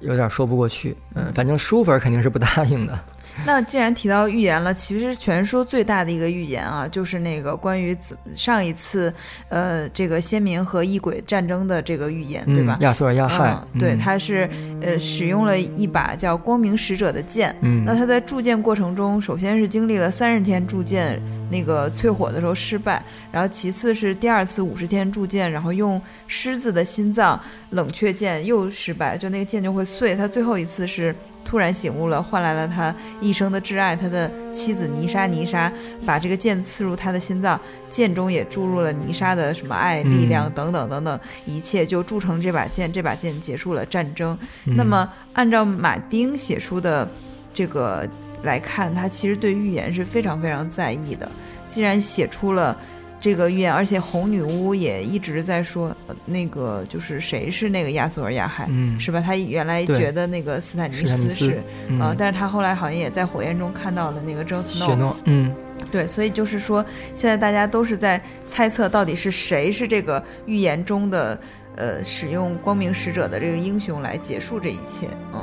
[0.00, 0.96] 有点说不过去。
[1.14, 2.98] 嗯，反正书粉肯定是不答应的。
[3.44, 9.12] 那既然提到预言了，其实全书最大的一个预言啊，就是那个关于子上一次
[9.48, 12.82] 呃这个先民和异鬼战争的这个预言，对吧嗯，？
[12.82, 14.48] 亚索尔亚亥，嗯，对，嗯他是
[14.80, 17.54] 呃使用了一把叫光明使者的剑。
[17.60, 21.20] 嗯，那他在铸剑过程中，首先是经历了三十天铸剑
[21.50, 30.14] 那个淬火的时候失败，然后其次是第二次五十天铸剑，然后用狮子的心脏冷却剑又失败，就那个剑就会碎。
[30.16, 31.14] 他最后一次是
[31.44, 35.26] 突然醒悟了，换来了他一生的挚爱，他的妻子泥沙。
[35.26, 35.70] 泥沙
[36.06, 42.92] 把这个剑刺入他的心脏，剑中也注入了泥沙的什么爱、力量等等等等，一切就铸成这把剑。
[42.92, 44.36] 这把剑结束了战争。
[44.64, 47.08] 嗯那么，按照马丁写书的
[47.52, 48.08] 这个
[48.42, 51.30] 来看，他其实对预言是非常非常在意的。
[51.68, 52.76] 既然写出了
[53.24, 59.18] 这个预言，而且红女巫也一直在说，呃那个就是谁是那个亚索尔亚海，嗯，是吧？
[59.18, 61.98] 他原来觉得那个斯坦尼斯是，嗯。
[61.98, 65.50] 啊、但是他后来好像也在火焰中看到了那个 Jon 雪 Snow，诺，嗯，
[65.90, 71.40] 对，所以就是说，现在大家都是在猜测到底是谁是这个预言中的。
[71.76, 75.40] 呃，使用光明使者的这个英雄来结束这一切，嗯，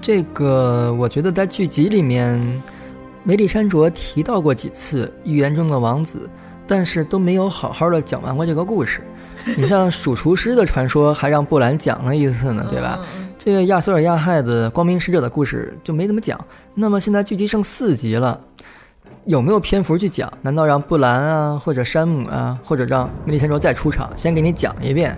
[0.00, 2.40] 这个我觉得在剧集里面，
[3.22, 6.26] 梅丽山卓提到过几次预言中的王子，
[6.68, 9.00] 但是都没有好好的讲完过这个故事。
[9.56, 12.98] 你像鼠厨师的传说，还让布兰讲了一次呢，对吧？
[13.16, 13.28] 嗯？
[13.38, 16.38] 这个亚索尔亚亥的光明使者的故事就没怎么讲。
[16.74, 18.38] 那么现在剧集剩四集了，
[19.24, 20.30] 有没有篇幅去讲？
[20.42, 25.16] 难道让布兰啊，或者山姆啊，或者让梅丽珊卓再出场，先给你讲一遍，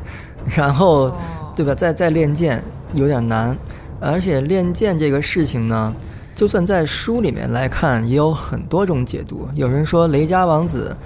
[0.54, 1.16] 然后哦
[1.56, 1.74] 对吧？
[1.74, 2.62] 再再练剑
[2.94, 3.56] 有点难，
[4.00, 5.92] 而且练剑这个事情呢，
[6.36, 9.48] 就算在书里面来看，也有很多种解读。
[9.54, 10.96] 有人说雷加王子，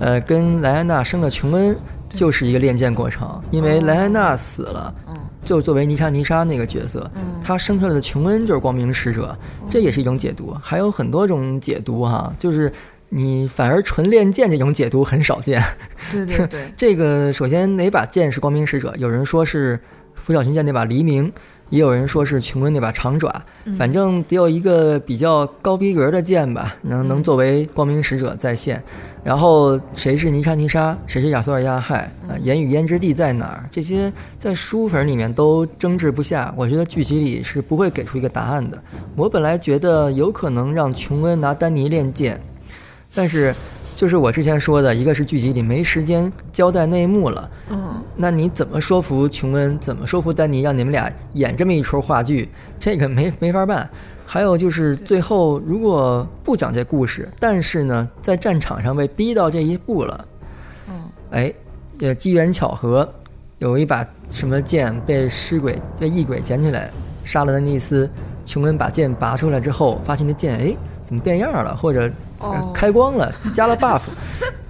[0.00, 1.76] 呃，跟莱安娜生了琼恩，
[2.08, 5.14] 就是一个练剑过程，因为莱安娜死了，嗯
[5.44, 9.36] 就作为妮莎妮莎那个角色，嗯她生出来的琼恩就是光明使者，
[9.68, 10.56] 这也是一种解读。
[10.62, 12.72] 还有很多种解读哈，就是
[13.10, 15.62] 你反而纯练剑这种解读很少见。
[16.10, 18.94] 对对对， 这个首先哪把剑是光明使者？
[18.96, 19.78] 有人说是
[20.14, 21.30] 拂晓群剑那把黎明，
[21.70, 28.82] 也有人说是琼恩那把长爪，嗯反正得有一个比较高逼格的剑吧，能能作为光明使者在线。
[29.24, 32.36] 然后谁是尼莎尼莎，谁是亚索尔亚亥啊？
[32.42, 33.68] 言语焉之地在哪儿？
[33.70, 36.52] 这些在书粉里面都争执不下。
[36.56, 38.78] 我觉得剧集里是不会给出一个答案的。
[39.16, 42.38] 我本来觉得有可能让琼恩拿丹尼练剑，
[43.14, 43.54] 但是
[43.94, 49.78] 就是我之前说的，一个是剧集里没时间交代内幕了，嗯那你怎么说服琼恩？
[49.78, 52.48] 怎么说服丹尼，让你们俩演这么一出话剧？
[52.78, 53.88] 这个没没法办。
[54.26, 60.24] 还有就是最后如果不讲这故事，但是呢，在战场上被逼到这一步了，
[60.88, 60.94] 嗯
[61.30, 61.52] 哎，
[61.98, 63.08] 也机缘巧合，
[63.58, 66.90] 有一把什么剑被尸鬼、被异鬼捡起来，
[67.22, 68.10] 杀了丹尼斯。
[68.46, 72.10] 琼恩把剑拔出来之后，发现那剑哎怎么变样了，或者、
[72.72, 74.02] 开光了，加了 buff。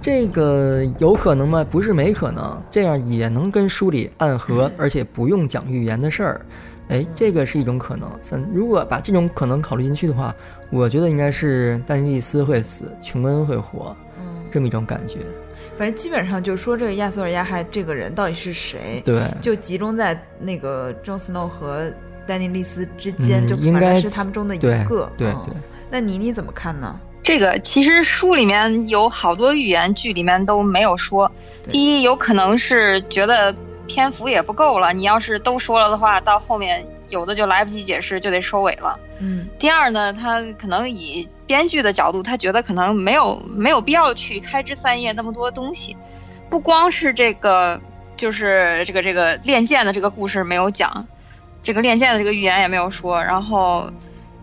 [0.01, 1.65] 这个有可能吗？
[1.69, 6.45] 不是没可能，这样也能跟书里暗合，而且不用讲预言的事儿。
[6.89, 8.07] 哎，这个是一种可能。
[8.21, 10.33] 三如果把这种可能考虑进去的话，
[10.69, 15.19] 我觉得应该是丹尼利斯会死，琼恩会活，嗯，这么一种感觉。
[15.77, 21.91] 反正基本上就是说这个亚索尔亚亥这个人到底是谁，对，就集中在那个 Jon Snow 和
[22.27, 25.05] 丹尼利斯之间，嗯就应该是他们中的一对个。
[25.05, 25.53] 嗯对对，
[25.89, 26.99] 那倪妮怎么看呢？
[27.25, 31.29] 这个其实书里面有好多预言，剧里面都没有说。
[31.63, 33.51] 第一，有可能是觉得
[33.87, 38.95] 篇幅也不够了，你要是都说了的话，到后面有的就来不及解释，就得收尾了。
[39.19, 45.97] 嗯第二呢，他可能以编剧的角度，他觉得可能没有没有必要去开枝散叶那么多东西，
[46.47, 47.81] 不光是这个，
[48.15, 51.03] 就是这个这个练剑的这个故事没有讲，
[51.63, 53.89] 这个练剑的这个预言也没有说，然后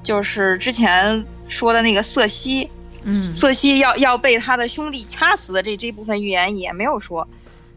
[0.03, 2.71] 就是之前说的那个瑟西，
[3.05, 7.29] 嗯瑟西要要被他的兄弟掐死的这这部分预言也没有说，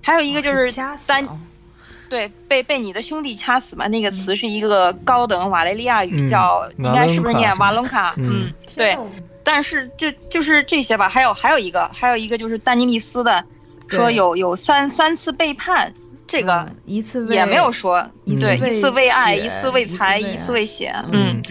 [0.01, 1.39] 还有一个就哦是是单掐死啊
[2.07, 3.87] 对，被被你的兄弟掐死嘛？
[3.87, 8.13] 那个词是一个高等瓦雷利亚语，嗯叫应该是不是念瓦瓦隆卡？
[8.17, 8.97] 嗯嗯，对。
[9.43, 13.43] 但是就就是这些吧，还有还有一个，还有一个就是丹尼利斯的，
[13.87, 15.93] 说有有三三次背叛，
[16.25, 21.43] 这个嗯一次也没有说，对，一次为一次为爱，一次为财，一一次为爱次为血，嗯嗯，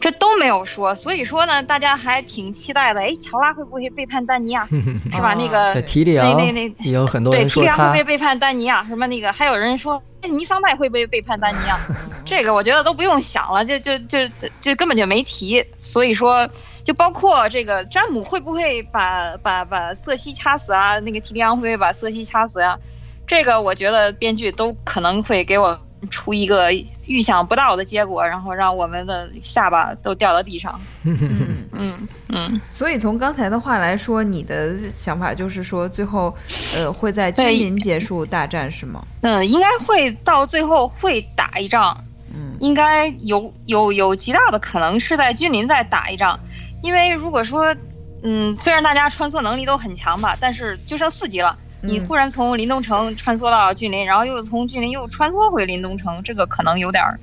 [0.00, 3.00] 这都没有说，所以说呢，大家还挺期待的。
[3.00, 4.66] 哎，乔拉会不会背叛丹尼亚？
[5.12, 5.32] 是吧？
[5.32, 8.84] 哦那个在提里昂那那也有很多对，提里昂会人说他不会背叛丹尼亚？
[8.86, 11.78] 什么那个，还有人说，哎，尼桑代会不会背叛丹尼亚？
[12.24, 14.18] 这个我觉得都不用想了，就就就
[14.60, 15.64] 就根本就没提。
[15.80, 16.48] 所以说，
[16.84, 20.98] 就包括这个詹姆会不会把把把瑟西掐死啊？
[21.00, 22.78] 那个提利昂会不会把瑟西掐死呀、
[23.26, 25.78] 这个我觉得编剧都可能会给我
[26.10, 26.70] 出一个
[27.08, 30.80] 预想不到的结果，然后让我们的下巴都掉到地上。
[31.04, 31.58] 嗯。
[31.72, 36.32] 嗯嗯，所以从刚才的话来说，你的想法就是说，最后，
[36.74, 39.02] 呃，会在君对临结束大战是吗？
[39.22, 41.96] 嗯，应该会到最后会打一仗。
[42.34, 46.38] 嗯应该有有有极大的可能是在君临再打一仗，
[46.82, 47.74] 因为如果说，
[48.22, 57.18] 嗯，虽然大家穿梭能力都很强吧，但是就剩四级了，你嗯忽然从林东城穿梭到峻林，然后又从峻林又穿梭回林东城，这个可能有点儿，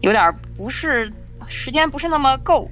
[0.00, 1.12] 有点儿不是
[1.48, 2.70] 时间不是那么够。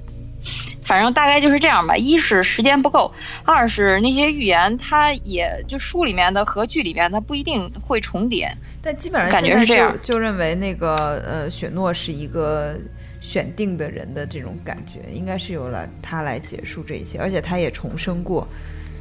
[0.83, 1.97] 反正大概就是这样吧。
[1.97, 3.11] 一是时间不够，
[3.43, 8.49] 二是那些预言，它也就书里面的和剧里面，它不一定会重叠。
[8.81, 12.77] 但基本上感觉是这样就就认为那个呃，雪诺是一个
[13.19, 18.47] 选定的人的这种感觉，应该是由了他来结束这一切，而且他也重生过，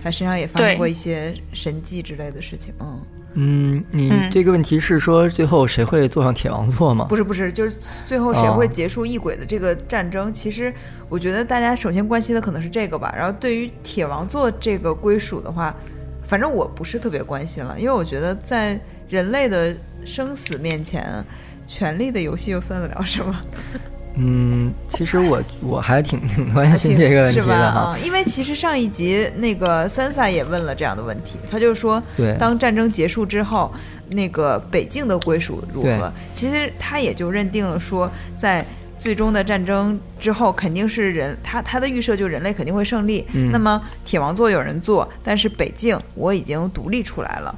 [0.03, 2.72] 他身上也发生过一些神迹之类的事情。
[2.80, 3.03] 嗯，
[3.34, 7.07] 嗯，你嗯这个问题是说最后谁会坐上铁王座吗？
[7.09, 10.32] 不是不是，就是最后谁哦会结束异鬼的这个战争？
[10.32, 10.72] 其实
[11.09, 13.12] 我觉得大家首先关心的可能是这个吧。
[13.16, 15.74] 然后对于铁王座这个归属的话，
[16.22, 21.24] 反正我不是特别关心了，因为我觉得在人类的生死面前，
[21.66, 23.40] 权力的游戏又算得了什么？
[24.16, 27.58] 嗯，其实我我还挺 挺关心这个问题是吧？
[27.58, 27.80] 的哈。
[27.80, 33.72] 啊，因为其实上一集那个三萨也问了这样的问题，他就说，对当战争结束之后，
[34.08, 36.12] 那个北境的归属如何？
[36.32, 38.64] 其实他也就认定了说，在
[38.98, 43.26] 最终的战争之后，肯定是人，他他的预设就人类肯定会胜利。
[43.34, 47.54] 嗯那么铁王座有人做，但是北境我已经独立出来了。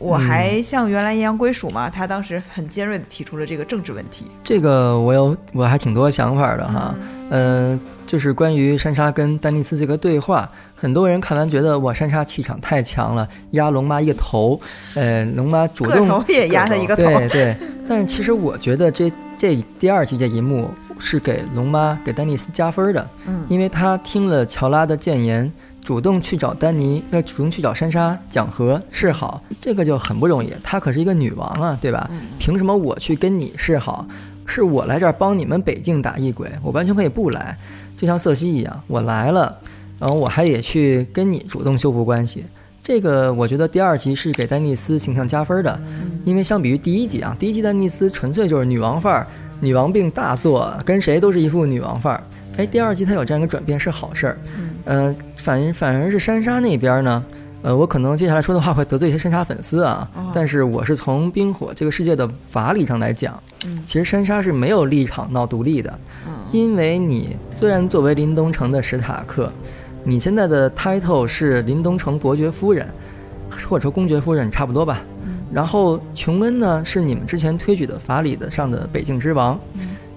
[0.00, 1.88] 我嗯还像原来一样归属吗？
[1.88, 4.24] 他当时很尖锐的提出了这个政治问题。
[4.42, 6.92] 这个我有我还挺多想法的哈。
[7.32, 14.60] 嗯、就是关于珊莎跟丹尼斯这个对话，很多人看完觉得哇，珊莎气场太强了，压龙妈一个头，
[14.94, 17.04] 呃，龙妈主动也压他一个头。
[17.04, 17.56] 对对，
[17.88, 25.52] 但是其实我觉得这这第二集这一幕是给龙妈给丹尼斯加分的，嗯因为他听了乔拉的谏言，
[25.82, 30.52] 主动去找丹尼，呃，主动去找珊莎讲和示好，这个就很不容易。
[30.62, 32.08] 她可是一个女王啊，对吧？
[32.12, 34.06] 嗯凭什么我去跟你示好？
[34.46, 37.56] 是我来这儿帮你们北境打异鬼，我完全可以不来，
[37.94, 39.56] 就像瑟西一样，我来了，
[39.98, 42.44] 然后我还得去跟你主动修复关系。
[42.82, 45.80] 这个我觉得第二集是给丹尼斯形象加分的，
[46.24, 49.26] 因为相比于第一集啊，第一集丹尼斯纯粹就是女王范儿，
[49.60, 52.22] 女王病大作，跟谁都是一副女王范儿。
[52.56, 54.38] 哎，第二集他有这样一个转变是好事儿，
[54.92, 57.24] 嗯、反反而是珊莎那边呢，
[57.62, 65.96] 呃，我可能接下来说的话会得罪一些珊莎粉丝啊，但是我是从冰火这个世界的法理上来讲，嗯其实珊莎是没有立场闹独立的，
[66.50, 69.52] 因为你虽然作为林东城的史塔克，
[70.02, 72.88] 你现在的 title 是林东城伯爵夫人，
[73.68, 75.00] 或者说公爵夫人差不多吧。
[75.52, 79.56] 然后琼恩呢是你们之前推举的法理的上的北境之王。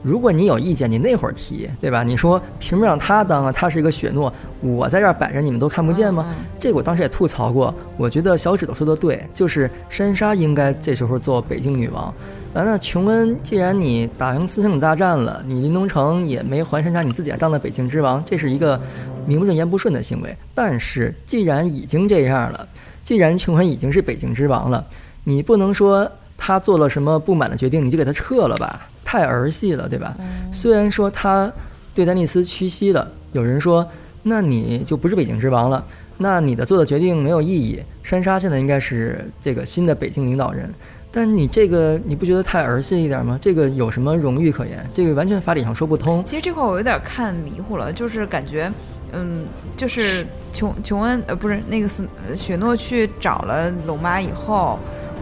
[0.04, 2.04] 如果你有意见，你那会儿提，对吧？
[2.04, 3.52] 你说凭什么让他当啊？
[3.52, 6.26] 他是一个雪诺，我在这儿摆着，你们都看不见吗？
[6.60, 7.74] 这个我当时也吐槽过。
[7.98, 12.14] 我觉得小指头说的对，就是珊莎应该这时候做北境女王。
[12.54, 18.80] 完了琼恩，既然你打赢四圣大战了，你林东城也没还珊莎，你自己还当了北境之王，这是一个
[19.26, 20.36] 名不正言不顺的行为。
[20.54, 22.68] 但是既然已经这样了，
[23.02, 24.86] 既然琼恩已经是北境之王了，
[25.24, 30.16] 你不能说他做了什么不满的决定，你就给他撤了吧，太儿戏了，对吧？
[30.52, 31.52] 虽然说他
[31.94, 33.88] 对丹尼斯屈膝了，有人说，
[34.24, 35.86] 那你就不是北京之王了，
[36.18, 37.80] 那你的做的决定没有意义。
[38.02, 40.68] 山莎现在应该是这个新的北京领导人，
[41.12, 43.38] 但你这个你不觉得太儿戏一点吗？
[43.40, 44.84] 这个有什么荣誉可言？
[44.92, 46.24] 这个完全法理上说不通。
[46.24, 48.74] 其实这块我有点看迷糊了，就是感觉，
[49.12, 49.46] 嗯，
[49.78, 54.80] 就是琼琼恩呃不是那个斯呃雪诺去找了龙妈以后，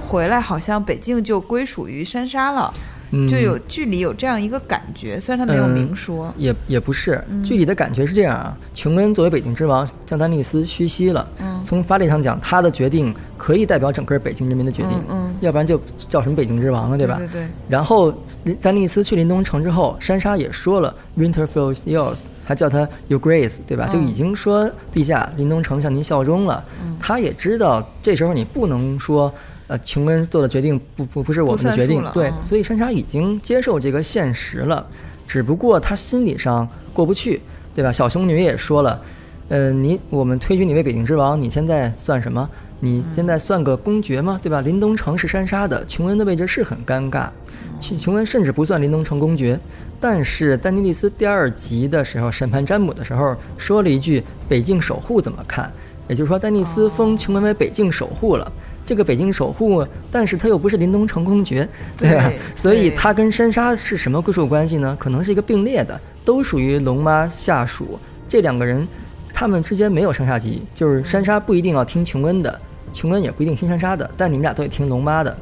[0.07, 2.79] 回来好像北境就归属于珊莎了，嗯，
[3.29, 8.57] 就有剧里有这样一个感觉，虽然他没有嗯明说，也也不是，嗯具体的感觉是这样啊。
[8.73, 11.27] 琼恩作为北京之王，向丹尼斯屈膝了。
[11.39, 17.17] 嗯从法理上讲，他的决定可以代表整个北京人民的决定，嗯嗯要不然就叫什么北京之王了，对吧？
[17.17, 18.11] 对对，然后
[18.59, 23.87] 丹尼斯去林东城之后，珊莎也说了 “Winterfell is yours”，还叫他 “Your Grace”，对吧？
[23.89, 26.63] 嗯就已经说陛下，林东城向您效忠了。
[26.83, 29.31] 嗯他也知道这时候你不能说，
[29.71, 34.85] 呃，琼恩做的决定不不不是我们的决定对，嗯所以珊莎已经接受这个现实了，
[35.25, 37.41] 只不过她心理上过不去，
[37.73, 37.89] 对吧？
[37.89, 39.01] 小熊女也说了，
[39.47, 42.49] 呃，你我们推举你为北境之王，你现在算什么？
[42.81, 44.37] 你现在算个公爵吗？
[44.43, 44.59] 对吧？
[44.59, 47.29] 林东城是珊莎的，琼恩的位置是很尴尬。
[47.79, 49.57] 琼琼恩甚至不算林东城公爵，
[50.01, 55.71] 但是丹尼利斯第二集的时候审判詹姆的时候说了一句“北境守护”怎么看？
[56.09, 58.51] 也就是说，丹尼斯封琼恩为北境守护了。
[58.85, 61.67] 这个北京守护，但是他又不是林东城公爵，
[61.97, 62.37] 对吧对？
[62.55, 64.95] 所以他跟山沙是什么归属关系呢？
[64.99, 67.99] 可能是一个并列的，都属于龙妈下属。
[68.27, 68.87] 这两个人，
[69.33, 72.59] 他们之间没有上下级，就是山沙不一定要听琼恩的，
[72.91, 75.35] 琼恩也不一定听山沙的，但你们俩都得听龙妈的。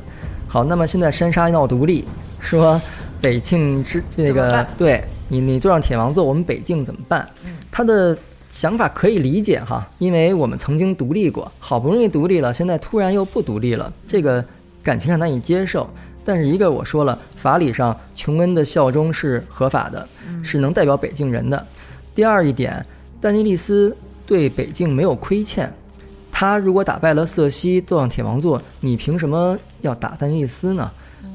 [0.47, 2.05] 好，那么现在山沙闹独立，
[2.39, 2.79] 说
[3.21, 7.27] 北境之那个对你你坐上铁王座，我们北境怎么办？
[7.71, 8.17] 他的
[8.49, 14.43] 想法可以理解哈，因为我们曾经独立过，好不容易独立了，现在突然又不独立了，这个
[14.81, 15.87] 感情上难以接受。
[16.25, 20.07] 但是一个我说了，法理上琼恩的效忠是合法的，
[20.43, 21.65] 是能代表北京人的。
[22.13, 22.85] 第二一点，
[23.21, 23.95] 丹尼利斯
[24.25, 25.71] 对北境没有亏欠，
[26.31, 30.91] 他如果打败了瑟西，坐上铁王座，你凭什么要打丹尼利斯呢？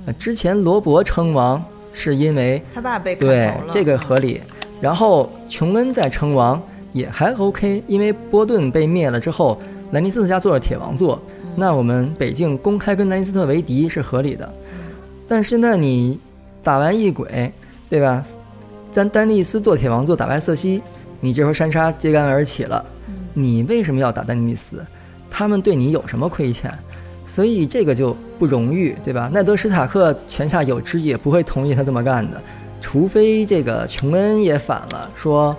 [0.06, 4.42] 呃之前罗伯称王是因为他爸被砍对这个合理。
[4.80, 6.62] 然后琼恩在称王
[6.94, 11.20] 也还 OK，因为波顿被灭了之后，兰尼斯特家做了铁王座，
[11.54, 14.50] 那我们北境公开跟兰尼斯特为敌是合理的。
[15.28, 16.18] 但是现在你
[16.62, 17.52] 打完异鬼，
[17.90, 18.22] 对吧？
[18.92, 20.80] 咱丹尼斯做铁王座打败瑟西，
[21.20, 22.84] 你这时候山沙揭竿而起了，
[23.34, 24.84] 你为什么要打丹尼斯？
[25.28, 26.72] 他们对你有什么亏欠？
[27.26, 29.28] 所以这个就不荣誉，对吧？
[29.32, 32.40] 奈德史塔克泉下有知也不会同意他这么干的，
[32.80, 35.56] 除非这个琼恩也反了，说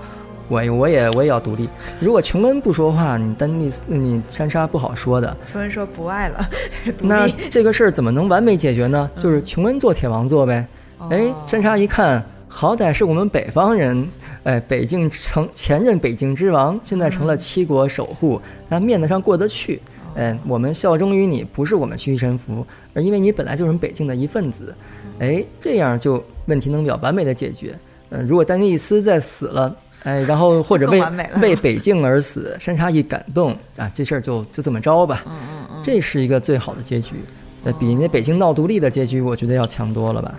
[0.48, 1.68] 我我也我也要独立。
[2.00, 5.36] 如果琼恩不说话，你丹尼斯你珊莎不好说的。
[5.46, 6.50] 琼恩说不爱了，
[7.02, 7.28] 那。
[7.50, 9.10] 这个事儿怎么能完美解决呢？
[9.18, 10.68] 就是琼恩做铁王座呗。
[11.10, 14.08] 哎，哦珊莎一看，好歹是我们北方人，
[14.44, 19.82] 哎，北境成前任北境之王，现在成了七国守护，那面子上过得去。
[20.16, 24.76] 哎，我们效忠于你，不是我们屈臣服，而因为你本来就是我们北境的一份子。
[25.20, 27.78] 哎，这样就问题能比较完美的解决。
[28.10, 29.76] 嗯、如果丹尼斯再死了，
[30.06, 31.04] 哎，然后或者为
[31.42, 35.24] 为北境而死，山茶一感动啊，这事儿就就这么着吧。
[35.26, 37.16] 嗯嗯嗯，这是一个最好的结局，
[37.64, 40.36] 呃，比那北京闹独立的结局，我觉得要强多了吧？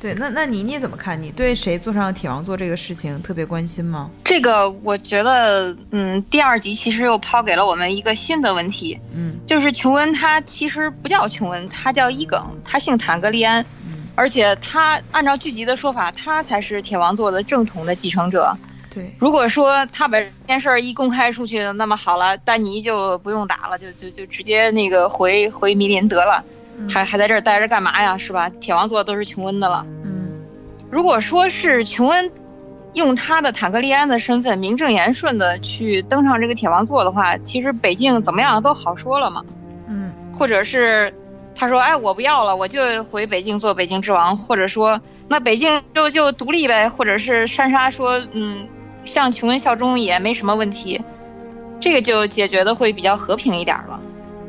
[0.00, 1.20] 对，那那你你怎么看？
[1.22, 4.10] 你对谁坐上铁王座这个事情特别关心吗？
[4.24, 13.62] 这个我觉得，嗯，第二集其实又抛给了我们一个新的问题，嗯就是琼恩他其实不叫琼恩，他叫伊耿，他姓坦格利安，
[14.14, 18.56] 而且他按照剧集的说法，他才是铁王座的正统的继承者。
[18.92, 26.44] 对，如果说他把这件事儿一公开出去，那么好了，丹尼就不用打了，就就就直接那个回回迷林得了，
[26.88, 28.18] 还还在这儿待着干嘛呀？
[28.18, 28.48] 是吧？
[28.60, 29.86] 铁王座都是琼恩的了。
[30.04, 30.42] 嗯
[30.90, 32.28] 如果说是琼恩
[32.94, 39.44] 用他的坦克利安的身份名正言顺的去登上这个铁王座的话，其实北境怎么样都好说了嘛。
[39.86, 41.14] 嗯或者是
[41.54, 48.66] 他说，哎，我不要了，我就回北京做北京之王，或者说那北京就就独立呗，或者是珊莎说，嗯，
[49.04, 51.00] 向琼恩效忠也没什么问题，
[51.80, 54.00] 这个就解决的会比较和平一点了。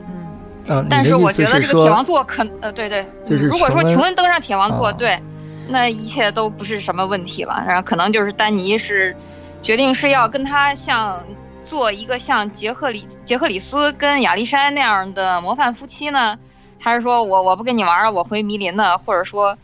[0.08, 0.28] 嗯
[0.68, 5.20] 嗯、但是我觉得这个铁王座可呃，对对，就是嗯如果说琼恩登上铁王座，啊对，
[5.68, 7.64] 那一切都不是什么问题了。
[7.68, 9.16] 然后可能就是丹尼是
[9.62, 11.20] 决定是要跟他像
[11.64, 16.38] 做一个像杰克里杰克里斯跟亚历山那样的模范夫妻呢，
[16.80, 18.97] 还是说我我不跟你玩了，我回迷林呢？
[18.97, 19.58] 或者说，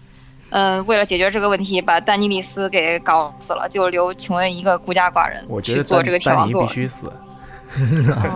[0.49, 6.73] 嗯、为了解决这个问题，把丹尼利斯给搞死了，就留琼恩一个孤家寡人我觉得去做这个铁王座丹尼必。
[6.73, 7.11] 须死。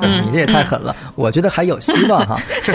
[0.02, 2.40] 嗯你这也太狠了，我觉得还有希望哈，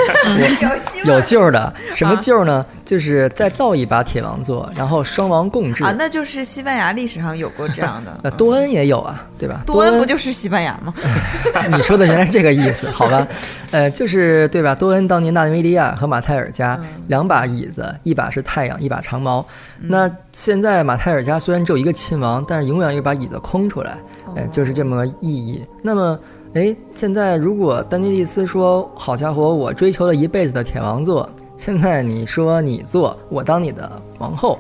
[0.61, 1.73] 有希望有救的。
[1.93, 2.65] 什么啊救呢？
[2.85, 5.83] 就是再造一把铁王座，然后双王共治。
[5.85, 8.21] 啊，那就是西班牙历史上有过这样的。
[8.23, 9.63] 那多恩也有啊，对吧？
[9.67, 10.95] 多恩不就是西班牙吗？
[11.77, 13.27] 你说的原来是这个意思，好吧？
[13.73, 14.75] 呃，就是对吧？
[14.75, 19.45] 多恩当年纳维利亚和马泰尔家嗯两把椅子，一把是太阳，一把长矛。
[19.81, 23.97] 那现在马泰尔家虽然只有一个亲王，但是永远有一把椅子空出来，
[24.37, 25.63] 哎，就是这么个意义。
[25.83, 26.19] 那么，
[26.55, 34.59] 哎，现在如果丹尼利斯说：“好家伙，我追求了一辈子的铁王座，现在你说你做，我当你的王后，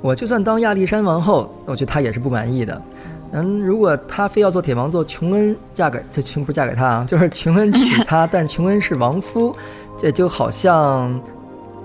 [0.00, 2.82] 我就算当亚历山王后，我觉得他也是不满意的。”
[3.32, 9.54] 嗯，如果他非要做铁王座，琼恩嫁给这琼不是嫁给他啊，就是琼恩娶她， 但琼恩是亡夫，
[9.96, 11.20] 这就好像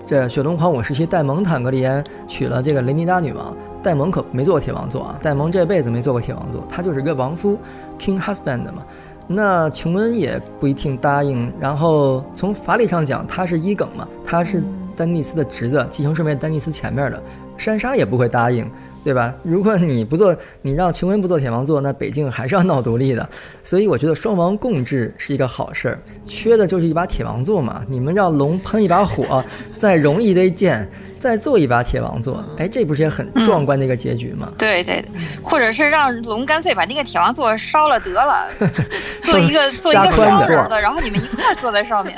[0.08, 3.56] 这雪龙狂舞时期戴蒙坦格利安娶了这个雷尼达女王，
[3.86, 7.56] 戴蒙可没做过铁王座啊，戴蒙这辈子没做过铁王座，他就是一个王夫
[8.00, 8.84] ，king husband 嘛。
[9.28, 11.54] 那琼恩也不一定答应。
[11.60, 14.64] 然后从法理上讲，他是伊耿嘛，他是
[14.96, 17.22] 丹尼斯的侄子，继承顺位丹尼斯前面的，
[17.60, 18.68] 珊莎也不会答应。
[19.04, 19.32] 对吧？
[19.44, 23.30] 如果你不做，你让琼恩不做铁王座，那北境还是要闹独立的。
[23.64, 27.86] 所以我觉得双王共治是一个好事儿，缺的就是一把铁王座嘛。
[27.88, 29.46] 你们让龙喷一把火，
[29.78, 30.90] 再融一堆剑，
[31.26, 34.48] 再做一把铁王座，哎，这不是也很壮观的一个结局吗？
[34.60, 35.10] 对对，对
[35.42, 38.48] 或者是让龙干脆把那个铁王座烧了得了，
[39.24, 42.16] 做一个做一个加宽的双人的，然后你们一块儿坐在上面。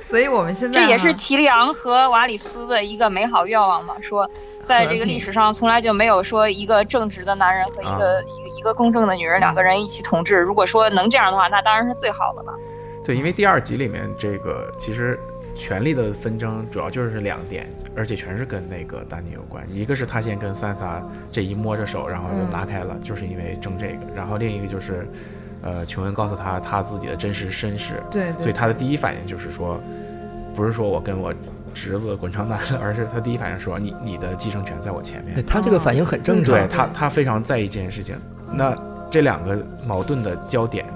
[0.00, 4.26] 所以我们现在这也是哈提里昂和瓦里斯的一个美好愿望嘛，说
[4.64, 10.38] 在这个历史上从来就没有说一个正直的男人和一个、啊一个一个公正的女人两个人一起统治。
[10.38, 12.54] 如果说能这样的话，那当然是最好的了。
[13.04, 15.20] 对，因为第二集里面这个其实
[15.60, 19.62] 权力的纷争主要就是两点，而且全是跟那个丹尼有关。
[19.70, 23.98] 一个是他先跟三萨这一摸着手，然后就拿开了，就是因为争这个。
[24.16, 25.06] 然后另一个就是，
[25.60, 29.78] 呃，琼恩告诉他他自己的真实身世，对对，所以他的第一反应就是说，
[30.56, 31.30] 不是说我跟我
[31.74, 35.44] 侄子滚床单了，而是他第一反应说你你的继承权在我前面。
[35.44, 36.54] 他这个反应很正常。
[36.54, 38.16] 对他，他非常在意这件事情。
[38.50, 38.74] 那
[39.10, 40.86] 这两个矛盾的焦点，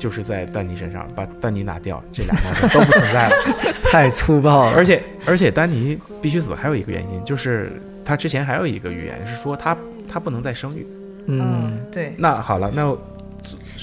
[0.00, 2.34] 就是在丹尼身上，把丹尼拿掉，这俩
[2.72, 3.36] 都不存在了。
[3.92, 4.72] 太粗暴了。
[4.74, 7.70] 而且而且，丹尼必须死，还有一个原因就是
[8.02, 9.76] 他之前还有一个预言是说他
[10.10, 10.86] 他不能再生育。
[11.26, 12.96] 嗯，对，那好了，那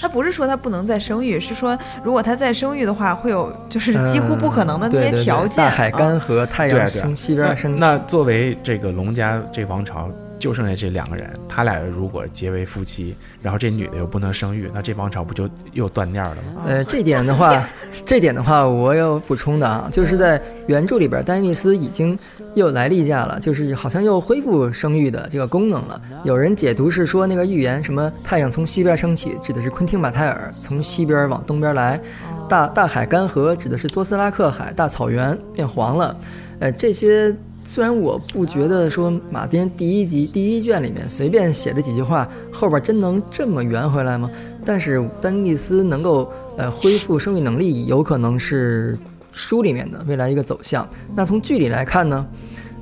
[0.01, 5.63] 他不是说他不能再生育，是说如果他再生育的话，会有就是几乎不可能的那些嗯对对对条件。
[5.63, 7.79] 大海干啊涸，太阳西边升起。
[7.79, 10.09] 那作为这个龙家这王朝，
[10.39, 16.61] 就剩下这两个人，他俩如果结为夫妻，然后这女的又不能生育，那这王朝不就又断念了吗？
[16.65, 17.67] 呃，这点的话，
[18.05, 22.17] 这点的话，我有补充的啊，就是在原著里边，丹尼斯已经
[22.55, 26.01] 又来例假了，就是好像又恢复生育的这个功能了。
[26.23, 31.99] 有人解读是说，那个预言什么太阳从西边升起，指的是昆汀马泰尔从西边往东边来；
[32.47, 36.15] 大大海干涸，指的是多斯拉克海，大草原变黄了。
[36.59, 37.35] 呃，这些
[37.69, 44.31] 虽然我不觉得说马丁第一集第一卷里面随便写了几句话，后边真能这么圆回来吗？
[44.63, 48.97] 但是丹尼斯能够呃恢复生育能力，有可能是
[49.33, 50.87] 书里面的未来一个走向。
[51.13, 52.25] 那从剧里来看呢，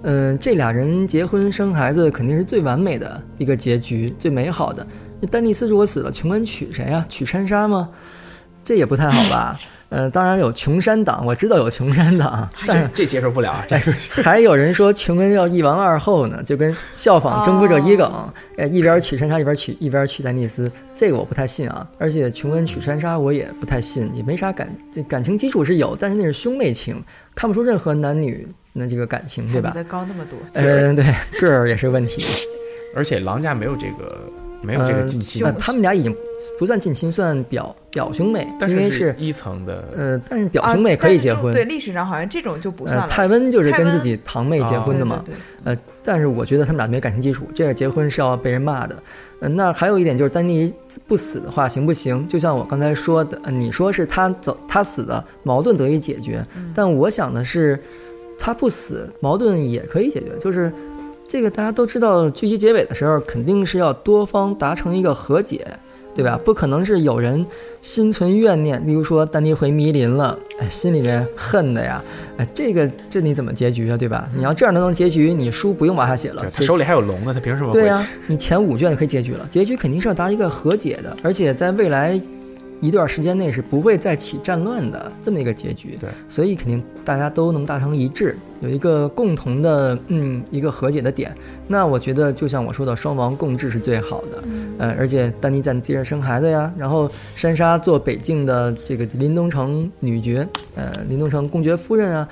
[0.04, 4.86] 嗯、这俩人结婚生孩子肯定是最完美的一个结局，最美好的。
[5.20, 7.90] 那丹尼斯如果死了，琼恩娶谁呀、娶珊莎吗？
[8.64, 9.60] 这也不太好吧。
[9.90, 13.66] 呃，当然有穷山党，我知道有穷山党，但是这这接受不了啊！
[13.68, 13.92] 这个
[14.24, 18.12] 还有人说琼恩要一王二后呢，就跟效仿征服者伊耿，
[18.58, 21.88] 呃，一边娶山莎一边娶一边娶丹尼斯，这个我不太信啊。
[21.98, 27.02] 而且琼恩娶山莎我也不太信，也没啥感，这感情基础是有，但是那是兄妹情，
[27.36, 29.72] 看不出任何男女那这个感情，对吧？
[29.74, 31.06] 再高那么多，嗯、对，
[31.40, 32.24] 个儿也是问题。
[32.96, 34.28] 而且狼家没有这个
[34.66, 36.13] 没有这个近亲呃，，他们俩已经
[36.57, 41.53] 不算近亲，算表表兄妹，但因为是一层的，呃，但是表啊兄妹可以结婚。
[41.53, 43.07] 对，历史上好像这种就不算呃，了。
[43.07, 45.22] 泰温就是跟自己堂妹结婚的嘛。
[45.24, 48.95] 对对对呃，但是我觉得他们俩没感情基础，这个结婚是要被人骂的。
[49.39, 50.74] 呃，那还有一点就是丹尼
[51.07, 52.28] 不死的话行不行？
[52.28, 56.43] 就像我刚才说的，呃、你说是他走他死的矛盾得以解决，
[56.74, 57.80] 但我想的是
[58.38, 60.72] 他不死矛盾也可以解决，就是。
[61.28, 65.65] 这个大家都知道，剧集结尾的时候肯定是要多方达成一个和解，
[66.13, 66.39] 对吧？
[66.45, 67.45] 不可能是有人
[67.82, 72.01] 心存怨念，例如说丹尼回迷林了，哎，心里面恨的呀，
[72.38, 74.30] 哎，这个这你怎么结局啊，对吧？
[74.36, 77.71] 你要这样都能结局，你书不用往下写了，他手里还有龙呢，他凭什么？
[77.71, 82.21] 对呀、你前五卷就可以结局了，结局肯定是要达一个和解的，而且在未来
[82.82, 85.97] 一段时间内是不会再起战乱的这么一个结局。
[85.99, 91.34] 对，所以肯定大家都能达成一致，有一个共同的嗯一个和解的点。
[91.67, 94.43] 那我觉得就像我说的，双王共治是最好的。
[94.78, 102.28] 呃，而且丹尼在接着生孩子呀，然后珊莎做北境的这个林东城女爵，呃，林东城公爵夫人啊。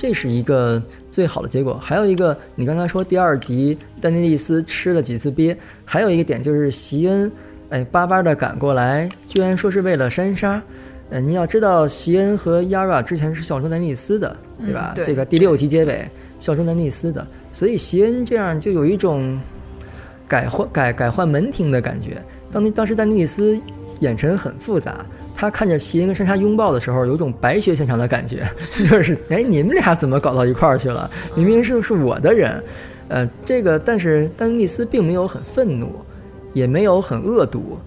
[0.00, 0.80] 这是一个
[1.10, 1.76] 最好的结果。
[1.82, 7.28] 还有一个，你刚才说第二集丹尼利斯吃了几次鳖，还有一个点就是席恩，
[7.70, 10.62] 哎，巴巴的赶过来，居然说是为了珊莎。
[11.10, 14.92] 呃，你要知道，席恩和 Yara 之前是效忠丹尼斯的，对吧？
[14.94, 16.06] 嗯对这个第六集结尾
[16.38, 19.38] 效忠丹尼斯的，所以席恩这样就有一种
[20.26, 22.22] 改换改改换门庭的感觉。
[22.50, 23.58] 当那当时丹尼斯
[24.00, 25.04] 眼神很复杂，
[25.34, 28.46] 他看着席恩跟珊莎拥抱的时候，有种白雪现场的感觉，
[28.90, 31.10] 就是哎，你们俩怎么搞到一块儿去了？
[31.34, 32.62] 明明是是我的人，
[33.08, 35.94] 呃，这个但是丹尼斯并没有很愤怒，
[36.58, 37.78] 也没有很恶毒，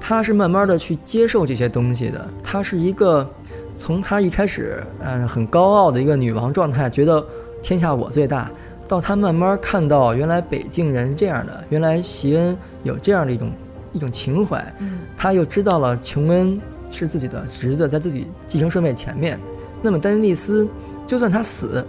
[0.00, 2.28] 他是慢慢的去接受这些东西的。
[2.42, 3.28] 他是一个
[3.74, 7.24] 从他一开始嗯、呃很高傲的一个女王状态，觉得
[7.62, 8.50] 天下我最大，
[8.88, 13.52] 到他慢慢看到原来北境人是这样的，原来席恩有这样的一种
[13.92, 16.60] 一种情怀，嗯他又知道了琼恩
[16.90, 19.38] 是自己的侄子，在自己继承顺位前面。
[19.82, 20.66] 那么丹尼利斯，
[21.06, 21.86] 就算他死，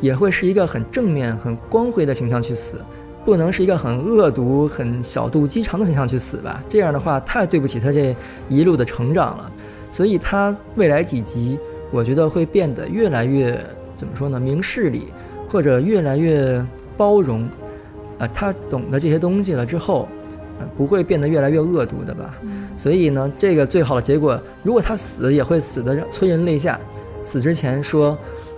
[0.00, 2.84] 也会是一个很正面、很光辉的形象去死，
[3.28, 6.64] 不能是一个很恶毒、很小肚鸡肠的形象去死吧？
[6.66, 8.16] 这样的话太对不起他这
[8.48, 9.52] 一路的成长了。
[9.90, 11.58] 所以他未来几集，
[11.90, 13.62] 我觉得会变得越来越
[13.94, 14.40] 怎么说呢？
[14.40, 15.08] 明事理，
[15.46, 16.64] 或者越来越
[16.96, 17.46] 包容。
[18.18, 20.08] 啊、他懂得这些东西了之后，
[20.58, 22.34] 呃，不会变得越来越恶毒的吧？
[22.78, 26.80] 所以呢，这个最好的结果，如果他死，也会死的催人泪下。
[27.22, 28.16] 死之前说，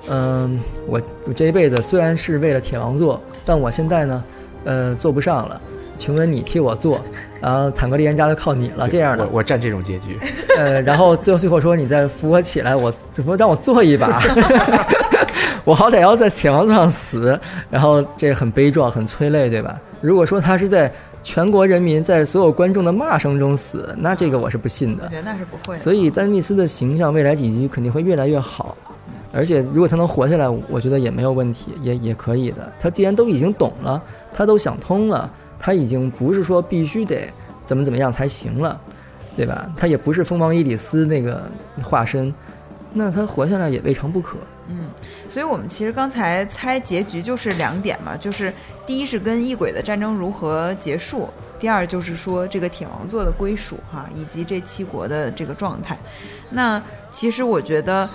[0.09, 4.23] 嗯、我我这一辈子虽然是为了铁王座，但我现在呢，
[4.65, 5.61] 呃，做不上了。
[5.99, 6.99] 琼恩，你替我做，
[7.43, 9.33] 然后坦格利安家就靠你了，这样的我。
[9.35, 10.19] 我占这种结局，
[10.57, 14.19] 呃，然后最后最后说你再扶我起来，我怎么让我坐一把，
[15.63, 17.39] 我好歹要在铁王座上死，
[17.69, 19.79] 然后这个很悲壮，很催泪，对吧？
[20.01, 20.91] 如果说他是在
[21.23, 25.09] 全国人民在所有观众的骂声中死，那这个我是不信的我。
[25.11, 25.81] 觉得那是不会的。
[25.83, 28.75] 所以丹尼斯的形象未来几集肯定会越来越好，
[29.33, 32.73] 而且如果他能活下来，我觉得也没有问题，也也可以的。
[32.81, 34.03] 他既然都已经懂了，
[34.33, 37.29] 他都想通了，他已经不是说必须得
[37.65, 38.81] 怎么怎么样才行了，
[39.37, 39.73] 对吧？
[39.77, 41.43] 他也不是蜂王伊里斯那个
[41.83, 42.35] 化身，
[42.93, 44.37] 那他活下来也未尝不可。
[44.69, 44.87] 嗯，
[45.29, 48.53] 所以我们其实刚才猜结局就是两点嘛，就是
[48.87, 51.29] 第一是跟异鬼的战争如何结束，
[51.59, 55.99] 第二就是说这个铁王座的归属哈，以及这七国的这个状态。
[56.51, 58.09] 那其实我觉得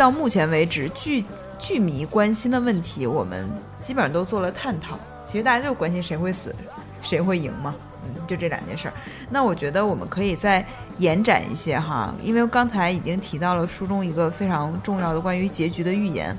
[0.00, 1.22] 到目前为止，剧
[1.58, 3.46] 剧迷关心的问题，我们
[3.82, 4.98] 基本上都做了探讨。
[5.26, 6.56] 其实大家就关心谁会死，
[7.02, 7.74] 谁会赢嘛。
[8.06, 8.94] 嗯，就这两件事儿。
[9.28, 16.34] 那我觉得我们可以再延展一些哈，因为刚才已经提到了书中一个非常重要的关于结局的预言。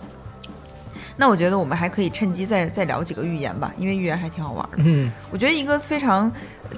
[1.15, 4.77] 那我觉得我们还可以趁机再再聊几个预言吧，因为预言还挺好玩的。
[4.77, 6.31] 嗯我觉得一个非常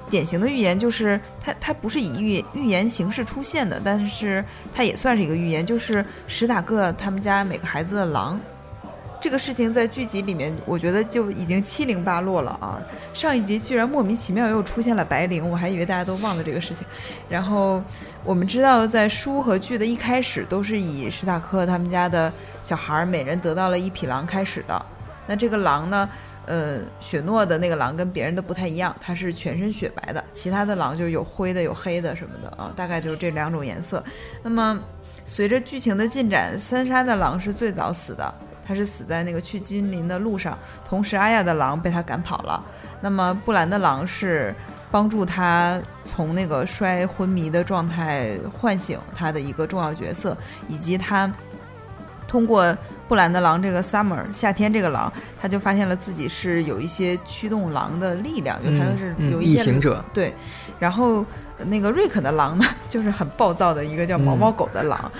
[0.09, 4.43] 典型的预言就是它它不是以预预言形式出现的，但是
[4.73, 8.39] 它也算是一个预言，就是史塔克他们家每个孩子的狼。
[9.21, 12.77] 这个事情在剧集里面，我觉得就已经七零八落了啊！
[13.13, 16.85] 上一集居然莫名其妙又出现了白灵，我还以为大家都忘了这个事情。
[17.29, 17.81] 然后
[18.25, 22.29] 我们知道，在书和剧的一开始都是以史塔克他们家的
[22.61, 24.85] 小孩每人得到了一匹狼开始的。
[25.25, 26.09] 那这个狼呢，
[26.45, 34.03] 呃，雪诺的那个狼跟别人的不太一样，它是全身雪白的，其他的狼就是有灰的、有黑的什么的啊，大概就是这两种颜色。
[34.41, 34.77] 那么
[35.25, 38.33] 随着剧情的进展，三杀的狼是最早死的，
[38.67, 42.61] 他是死在那个去金林的路上，同时阿亚的狼被他赶跑了。
[42.99, 44.53] 那么布兰的狼是
[44.91, 50.37] 帮助他从那个摔昏迷的状态唤醒他的一个重要角色，
[50.67, 51.31] 以及他
[52.27, 52.75] 通过
[53.07, 60.33] 布兰的狼这个 summer 夏天这个狼，他就发现了自己是有一些驱动狼的力量，就他是有一些行者，对，
[60.79, 61.25] 然后
[61.65, 65.11] 那个瑞肯的狼呢，就是很暴躁的一个叫毛毛狗的狼，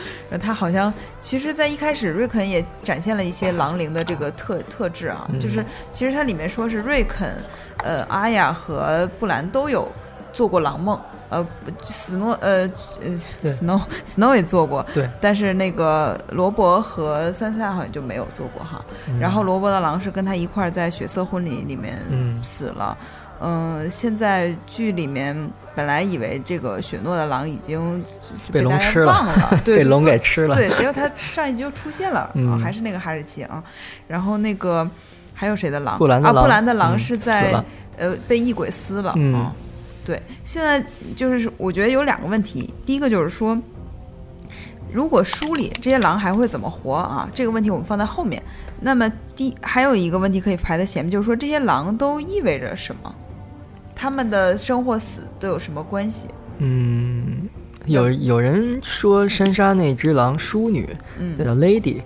[0.41, 7.29] 他好像其实，在一开始瑞肯也展现了一些狼灵的这个特特质啊，嗯就是其实它里面说是瑞肯、
[7.83, 9.91] 呃阿雅和布兰都有
[10.31, 10.99] 做过狼梦。
[11.33, 11.47] 呃，
[11.83, 12.69] 斯诺，呃，
[13.01, 18.83] 呃对，Snow Snow 也做过，对，但是那个罗伯和三三好像就没有做过哈。
[19.07, 22.97] 嗯然后罗伯的狼是跟他一块儿在血色婚礼里面嗯死了。
[23.45, 25.35] 嗯、现在剧里面
[25.75, 28.01] 本来以为这个雪诺的狼已经
[28.47, 30.55] 就被龙大家吃了忘了， 对，被龙给吃了。
[30.55, 33.61] 对，结果他上一集就出现了，啊，嗯还是那个哈士奇啊。
[34.07, 34.89] 然后那个
[35.33, 35.95] 还有谁的狼？
[35.95, 37.65] 啊，布兰的狼布兰的狼是在、了
[37.97, 39.51] 呃被异鬼撕了嗯啊。
[40.05, 40.83] 对，现在
[41.15, 43.57] 就是我觉得有两个问题，第一个就是说，
[44.91, 47.29] 如果书里这些狼还会怎么活啊？
[47.33, 48.41] 这个问题我们放在后面。
[48.81, 53.15] 那么第还有一个问题可以排在前面，就是说这些狼都意味着什么？
[53.95, 56.27] 他们的生或死都有什么关系？
[56.57, 57.47] 嗯，
[57.85, 62.01] 有有人说山莎那只狼淑女，嗯叫 Lady，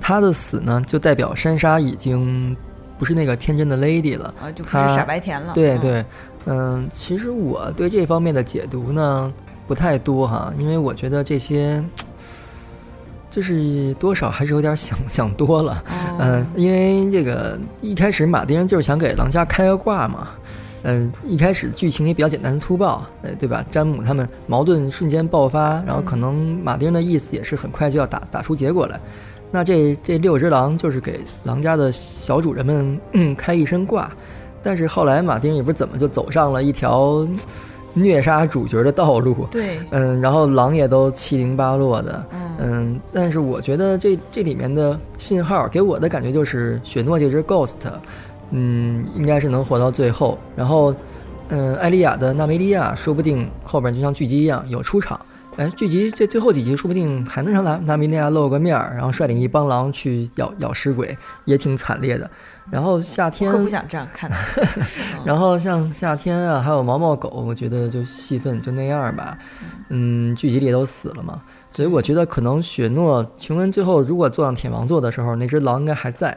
[0.00, 2.56] 她的死呢，就代表山莎已经
[2.96, 4.32] 不是那个天真的 Lady 了。
[4.40, 5.52] 啊，就不是傻白甜了。
[5.52, 6.04] 嗯，对对，
[6.46, 9.32] 嗯，其实我对这方面的解读呢
[9.66, 11.82] 不太多哈，因为我觉得这些
[13.30, 15.84] 就是多少还是有点想想多了。
[15.94, 20.28] 哦嗯，因为这个一开始马丁就是想给狼家开个挂嘛。
[20.82, 23.62] 嗯，一开始剧情也比较简单粗暴，呃，对吧？
[23.70, 28.98] 詹姆他们矛盾瞬间爆发，然后可能马丁的意思也是很快就要打打出结果来。
[29.50, 34.10] 那这这六只狼就是给狼家的小主人们、嗯、开一身挂，
[34.62, 37.36] 但是后来马丁也不知怎么就走上了一条嗯
[37.92, 47.74] 虐杀主角的道路，对，嗯，然后狼也都七零八落的，嗯嗯，但是我觉得这这里面的信号给我的感觉就是雪诺这只 Ghost，
[48.52, 50.38] 嗯，应该是能活到最后。
[50.54, 50.94] 然后，
[51.48, 55.18] 嗯，艾莉亚的纳梅利亚说不定后边就像剧集一样有出场。
[55.56, 62.30] 哎，剧集这最后几集说不定还能让纳纳梅利亚露个面儿，然后率领一帮狼去咬咬尸鬼，也挺惨烈的。
[62.70, 64.30] 然后夏天我可不想这样看。
[65.24, 69.36] 然后像夏天啊，还有毛毛狗，我觉得就戏份就那样吧。
[69.88, 71.42] 嗯，剧集里也都死了嘛，
[71.72, 76.36] 所以我觉得可能雪诺琼恩最后如果坐上铁王座的时候，那只狼应该还在。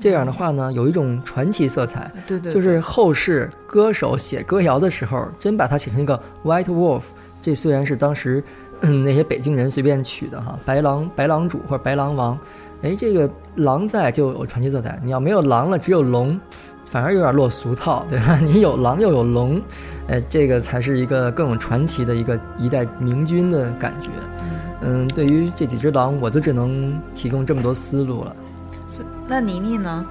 [0.00, 7.02] 这样的话呢，有一种传奇色彩，对对，就是后世歌手写歌谣的时候，真把它写成一个 White Wolf。
[7.40, 8.42] 这虽然是当时
[8.82, 12.38] 嗯那些北京人随便取的哈，白狼白狼主或者白狼王，
[12.82, 14.98] 哎，这个狼在就有传奇色彩。
[15.02, 16.38] 你要没有狼了，只有龙，
[16.90, 18.36] 反而有点落俗套，对吧？
[18.42, 19.60] 你有狼又有龙，
[20.08, 24.10] 哎，这个才是一个更有传奇的一个一代明君的感觉。
[24.80, 28.36] 嗯，对于这几只狼，我就只能提供这么多思路了。
[28.86, 30.06] 是那妮妮呢？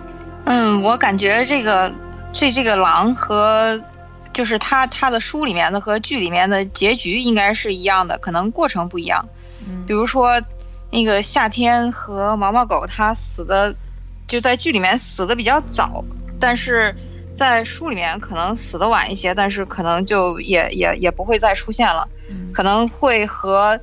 [0.45, 1.91] 嗯，我感觉这个
[2.33, 3.79] 这这个狼和
[4.37, 9.27] 就是他他的书里面的和剧里面的结局应该是一样的，可能过程不一样。
[9.67, 10.39] 嗯比如说，
[10.91, 13.75] 那个夏天和毛毛狗他死的
[14.27, 16.05] 就在剧里面死的比较早，
[16.39, 16.95] 但是
[17.35, 23.79] 在书里面可能死的晚一些，但是可能就也也也不会再出现了，嗯可能会和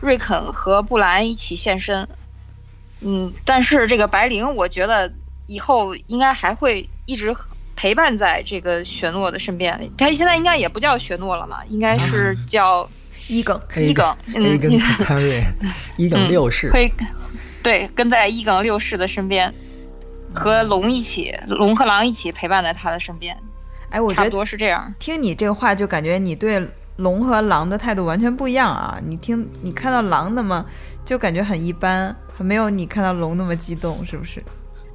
[0.00, 2.08] 瑞肯和布兰一起现身。
[3.02, 5.12] 嗯，但是这个白灵，我觉得
[5.44, 7.36] 以后应该还会一直
[7.80, 9.90] 陪伴在这个雪诺的身边。
[9.96, 12.86] 他现在应该也不叫雪诺了嘛，应该是叫
[13.26, 14.14] 伊耿， 伊耿。
[14.34, 14.44] 嗯
[15.96, 16.92] 伊耿六世，会
[17.62, 19.50] 对跟在伊耿六世的身边，
[20.34, 23.34] 和龙一起，龙和狼一起陪伴在他的身边，
[23.88, 24.92] 哎，我差不觉得多是这样。
[24.98, 26.62] 听你这个话，就感觉你对
[26.96, 29.00] 龙和狼的态度完全不一样啊！
[29.06, 30.62] 你听，你看到狼那么
[31.02, 34.44] 就感觉很一般，还没有你看到龙那么激动，是不是？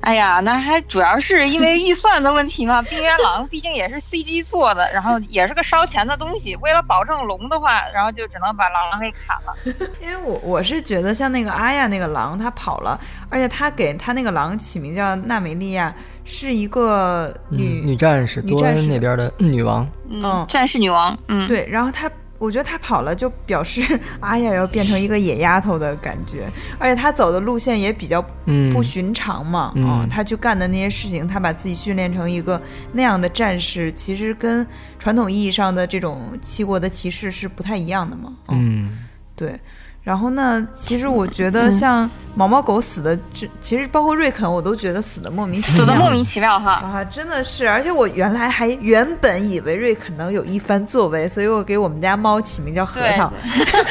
[0.06, 2.82] 哎呀，那还主要是因为预算的问题嘛。
[2.84, 6.56] 冰原狼毕竟也是 CG 做的，然后也是个烧钱的东西。
[6.58, 9.54] 为了保证龙的话，然后就只能把狼给砍了。
[10.02, 13.00] 因为我我是觉得像那个阿亚那个狼，它跑了，
[13.30, 15.94] 而且他给他那个狼起名叫娜美利亚，
[16.24, 22.10] 是一个女、嗯女战士，多恩那边的女王，嗯嗯，战士女王，嗯，对，然后他，
[22.46, 30.08] 我觉得他跑了就表示 阿雅要变成一个野丫头的感觉，而且他走的路线也比较嗯，不寻常嘛，嗯。
[30.10, 32.62] 他去干的那些事情，他把自己训练成一个
[32.94, 34.66] 那样的战士，其实跟
[35.00, 39.00] 传统意义上的这种七国的骑士是不太一样的嘛，嗯，
[39.36, 39.60] 对。
[40.06, 45.80] 然后呢，其实我觉得像毛毛狗死的，这其实包括瑞肯，我都觉得死的莫名其妙。
[45.80, 46.74] 死的莫名其妙哈。
[46.74, 53.34] 啊，真的是，而且我原来还原本以为瑞肯能有一番作为，所以我给我们家猫起名叫核桃，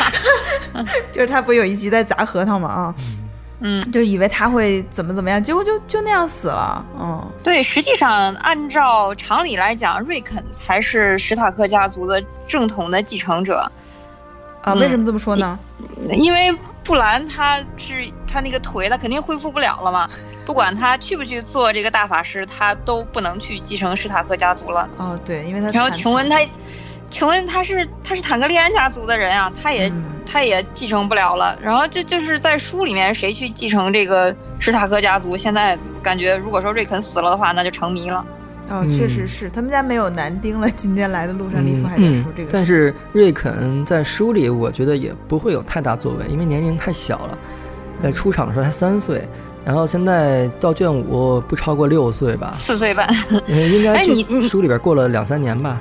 [1.11, 2.95] 就是它不有一集在砸核桃嘛啊，
[3.59, 13.69] 嗯，就以为他会怎么怎么样，结果就就那样死了，嗯，对，实际上按照常理来讲，瑞肯才是史塔克家族的正统的继承者，
[14.65, 15.59] 啊，嗯为什么这么说呢？
[16.11, 16.53] 因为
[16.83, 20.09] 布兰他是他那个腿，他肯定恢复不了了嘛。
[20.45, 24.89] 不管他去不去做这个大法师，他都不能去继承史塔克家族了。
[24.99, 26.39] 哦，对，因为他然后琼恩他，
[27.11, 31.57] 琼恩他是他是坦格利安家族的人啊，他也、嗯他也继承不了了。
[31.63, 38.25] 然后就就是在书里面谁去继承这个史塔克家族，现在感觉如果说瑞肯死了的话，那就成谜了。
[38.71, 40.71] 哦，嗯确实是，他们家没有男丁了。
[40.71, 47.39] 今天来的路上，利夫嗯还在说这嗯个，但是瑞肯在书里，我觉得也不会有太大作为，因为年龄太小了，
[48.03, 49.27] 在出场的时候才三岁，
[49.65, 53.09] 然后现在到卷五不超过六岁吧，四岁半，
[53.47, 55.79] 嗯应该哎你书里边过了两三年吧。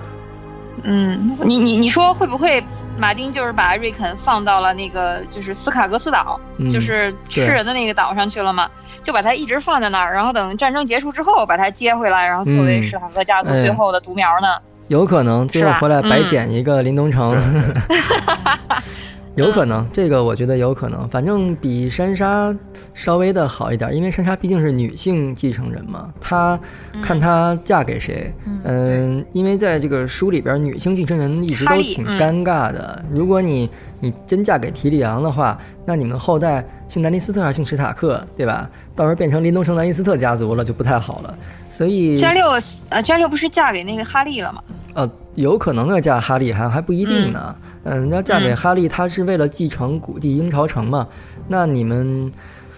[0.84, 2.61] 嗯，你你你说会不会
[2.97, 8.69] 马丁就是把瑞肯放到了那个就是斯卡格斯岛，嗯就是吃人的那个岛上去了嘛？
[9.04, 14.47] 就把他一直放在那儿，然后等战争结束之后把他接回来，然后作为嗯史塔克家族哎最后的独苗呢？
[14.88, 17.36] 有可能最后是吧回来白嗯捡一个林东城，
[19.36, 21.08] 有可能，这个我觉得有可能。
[21.10, 22.56] 反正比珊莎
[22.93, 26.60] 稍微的好一点，因为珊莎毕竟是女性继承人嘛，她
[27.01, 28.32] 看她嫁给谁，
[28.64, 33.04] 嗯，因为在这个书里边，女性继承人一直都挺尴尬的。
[33.10, 33.70] 如果你
[34.04, 38.70] 你真嫁给提里昂的话，那你们后代姓南尼斯特还是姓史塔克，对吧？
[38.93, 41.34] 到时候变成林东城南尼斯特家族了，就不太好了。
[41.72, 42.49] 所以詹六
[42.89, 44.62] 呃，詹六不是嫁给那个哈利了吗？
[44.93, 47.56] 呃，有可能要嫁哈利，还还不一定呢。
[47.86, 51.08] 嗯，要嫁给嗯哈利，他是为了继承古地鹰巢城嘛？
[51.47, 52.30] 那你们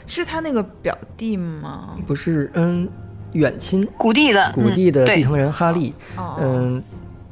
[0.05, 1.95] 是他那个表弟吗？
[2.05, 2.87] 不是嗯
[3.31, 5.93] 远亲古地的，古地的继承人哈利？
[6.17, 6.83] 哦，嗯，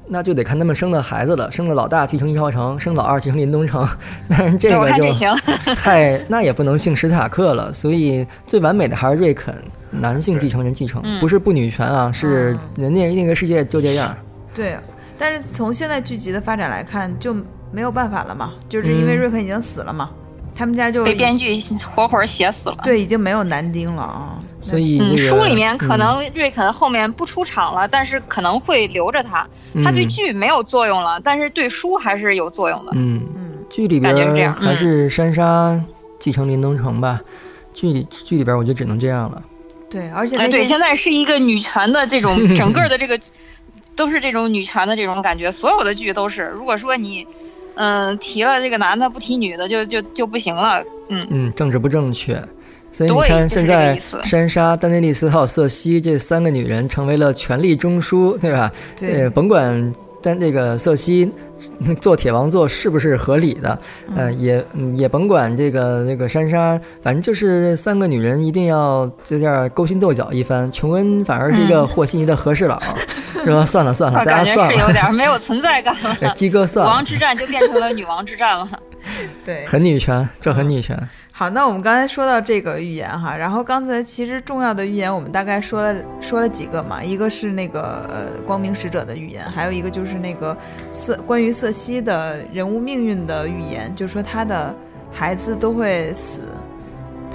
[0.08, 1.51] 那就得看他们生的孩子了。
[1.51, 3.88] 生了老大继承一号城，生老二继承林东城。
[4.30, 5.36] 但是这个就看这行，
[5.76, 9.56] 太那也不能姓史塔克了，所以最完美的还是瑞肯，
[9.91, 14.16] 男性继承人继承，嗯不是不女权啊，是哦人家那个世界就这样。
[14.54, 14.78] 对，
[15.18, 17.36] 但是从现在剧集的发展来看，就
[17.72, 20.10] 没有办法了嘛，就是因为嗯瑞肯已经死了嘛，
[20.56, 22.78] 他们家就被编剧活活写死了。
[22.84, 29.47] 对已经没有男丁了啊，嗯，所以这个书里面可嗯能瑞肯后面不出场了，但是可能会留着他。
[29.84, 32.91] 他对嗯剧没有作用了，但是对书还是有作用的。
[32.95, 35.84] 嗯，嗯，剧里边感觉是这样还是珊莎
[36.20, 37.20] 继承林东城吧。
[37.74, 39.41] 剧里剧里边我就只能这样了。
[39.89, 43.20] 对，而且哎，对，现在是一个女权的这种 整个的这个，
[43.95, 46.51] 都是这种女权的这种感觉，所有的剧都是。
[46.56, 47.28] 如果说你，
[47.76, 50.84] 嗯、提了这个男的不提女的，就就就不行了。
[51.09, 52.41] 嗯，嗯，政治不正确。
[52.91, 58.72] 所以你看，现在珊莎、丹尼利斯还有瑟西这三个女人成为了权力中枢，对吧？
[58.95, 59.91] 对呃，甭管
[60.24, 61.30] 但那个瑟西
[61.80, 63.78] 嗯做铁王座是不是合理的，
[64.16, 70.72] 呃，也嗯也甭管这个这个珊莎，反正就是三个女人一定要在这儿勾心斗角一番。
[70.72, 72.82] 琼恩反而是一个嗯和稀泥的和事佬，
[73.44, 73.66] 是吧？
[73.66, 76.34] 算了算了，大家算了，是有点没有存在感哎了。
[76.34, 78.68] 鸡哥算了王，之战就变成了女王之战了。
[79.45, 80.98] 对，很女权，这很女权。
[81.35, 90.55] 好，那我们刚才说到这个预言哈，然后刚才其实重要的预言我们大概说了说了几个嘛，一个是那个呃光明使者的预言，还有一个就是那个
[90.91, 94.73] 瑟关于瑟西的人物命运的预言，就是说他的
[95.11, 96.41] 孩子都会死，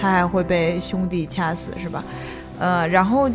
[0.01, 2.05] 他还会被兄弟掐死，是吧？
[2.61, 3.29] 呃，然后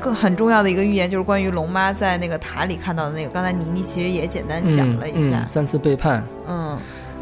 [0.00, 6.63] 更很重要的一个预言就是关于龙妈在那个塔里看到的那个，刚才妮妮其实也简单讲了一下嗯嗯，三次背叛，嗯，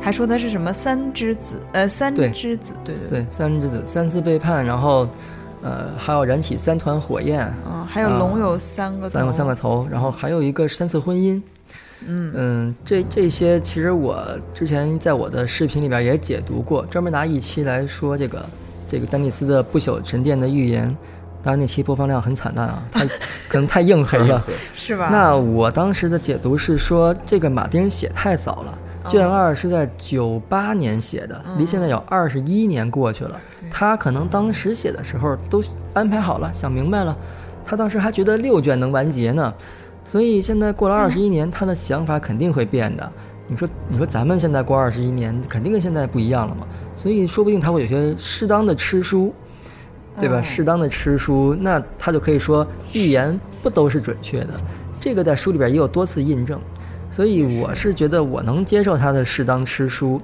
[0.02, 5.08] 还说他是什么三之子，呃，三对之子，对对对，三之子三次背叛，然后，
[5.62, 11.40] 呃，还要燃起三团火焰，嗯，还有龙有三个头，三个三个头，然后还有一个三次婚姻。
[12.04, 18.44] 嗯嗯，这这些其实我之前在我的视频里边也解读过，专门拿一期来说这个
[18.88, 20.94] 这个丹尼斯的不朽神殿的预言。
[21.44, 23.06] 当然那期播放量很惨淡啊，太
[23.48, 24.44] 可能太硬核了。
[24.74, 25.08] 是吧？
[25.12, 33.38] 那我当时的解读是说，这个马丁写太早了，卷二是在九八年写的，离现在有二十一年过去了。
[33.70, 35.62] 他可能当时写的时候都
[35.94, 37.16] 安排好了，想明白了，
[37.64, 39.52] 他当时还觉得六卷能完结呢，
[40.04, 43.12] 所以现在过了二十一年，他的想法肯定会变的。
[43.48, 46.66] 你说，你说咱们现在过二十一年，肯定跟现在不一样了嘛？
[46.96, 49.34] 所以说不定他会有些适当的吃书，
[50.18, 50.38] 对吧？
[50.38, 54.48] 嗯适当的吃书，那他就可以说预言不都是准确的。
[55.00, 56.60] 这个在书里边也有多次印证，
[57.12, 60.20] 所以我是觉得我能接受他的适当吃书，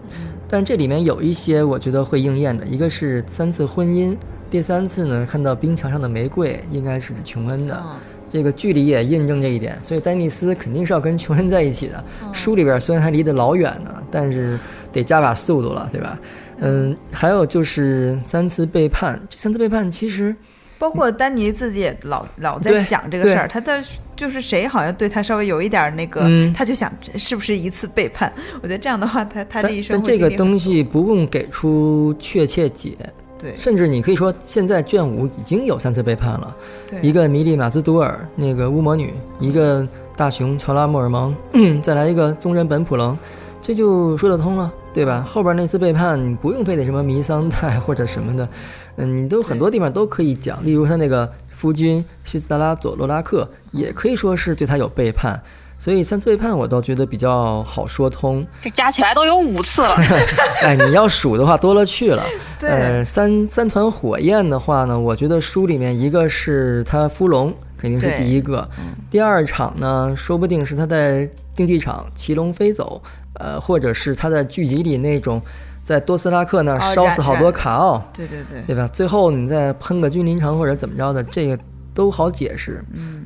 [0.49, 4.17] 但这里面有一些我觉得会应验的，一个是三次婚姻，
[4.51, 7.81] 第三次呢看到冰墙上的玫瑰，应该是指琼恩的。
[7.81, 7.97] 嗯
[8.31, 12.05] 这个距离也印证这一点，所以丹尼斯肯定是要跟琼恩在一起的。
[12.31, 14.59] 书里边虽然还离得老远呢，但是
[14.93, 16.19] 得加把速度了，对吧？
[16.61, 20.37] 嗯，还有就是三次背叛，这三次背叛其实
[20.79, 23.83] 包括丹尼自己也老老在想这个事儿，他在
[24.15, 28.33] 就是谁好像对他稍微有一点儿那个，嗯他就想是不是一次背叛？
[28.63, 32.97] 我觉得这样的话，他他但这一生但这个东西不用给出确切解，
[33.39, 36.57] 对甚至你可以说现在卷五已经有三次背叛了，
[36.89, 39.87] 对一个米里马兹多尔那个巫魔女，一个
[40.17, 41.35] 大熊乔拉莫尔蒙，
[41.83, 43.17] 再来一个宗人本普棱，
[43.63, 45.25] 这就说得通了，对吧？
[45.27, 48.49] 后边那次背叛你不用非得什么弥桑代或者什么的，
[48.97, 55.41] 嗯，你都很多地方都可以讲，例如他那个夫君西斯达拉佐罗拉克也可以说是对他有背叛。
[55.81, 59.95] 所以三次背叛我倒觉得比较好说通，这加起来都有五次了。
[60.61, 62.25] 哎，你要数的话多了去了。
[62.59, 68.69] 对呃，三三团火焰的话呢，我觉得书里面一个是他伏龙，肯定是第一个。
[69.09, 73.01] 第二场呢，说不定是他在竞技场骑龙飞走，
[73.39, 75.41] 呃，或者是他在剧集里那种
[75.83, 78.89] 在多斯拉克那烧死好多卡奥，对对对，对吧？
[78.93, 81.59] 最后你再喷个君临城或者怎么着的，这个
[81.95, 82.85] 都好解释。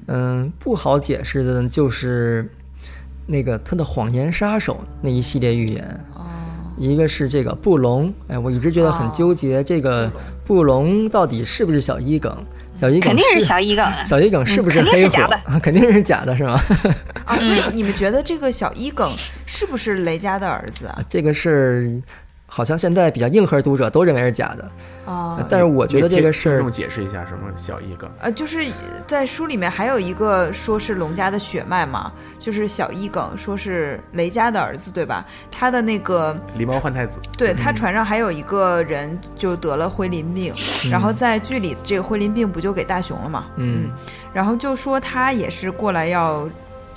[0.08, 2.48] 嗯不好解释的就是
[3.26, 6.00] 那个他的谎言杀手那一系列预言。
[6.76, 10.10] 哦，一个是这个布隆，哎，我一直觉得很纠结，这个
[10.44, 12.36] 布隆到底是不是小一梗？
[12.74, 15.28] 小一梗肯定是是小一梗，小一梗是不是黑火？
[15.62, 16.58] 肯定是假的，是吗？
[17.26, 19.12] 啊，所以你们觉得这个小一梗
[19.44, 20.98] 是不是雷佳的儿子啊？
[21.08, 22.00] 这个是
[22.54, 24.70] 好像现在比较硬核读者都认为是假的，
[25.06, 28.10] 啊，但是我觉得这个事儿听众解释一下什么小一梗。
[28.20, 28.62] 呃，就是
[29.06, 35.24] 在书里面还有一个说是龙家的血脉嘛，就是小一梗说是雷家的儿子，对吧？
[35.50, 40.54] 他的那个狸猫换太子，对他船上还有一个人就得了灰鳞病，
[40.90, 43.46] 然后在剧里这个灰鳞病不就给大雄了嘛？
[43.56, 43.90] 嗯，
[44.34, 46.46] 然后就说他也是过来要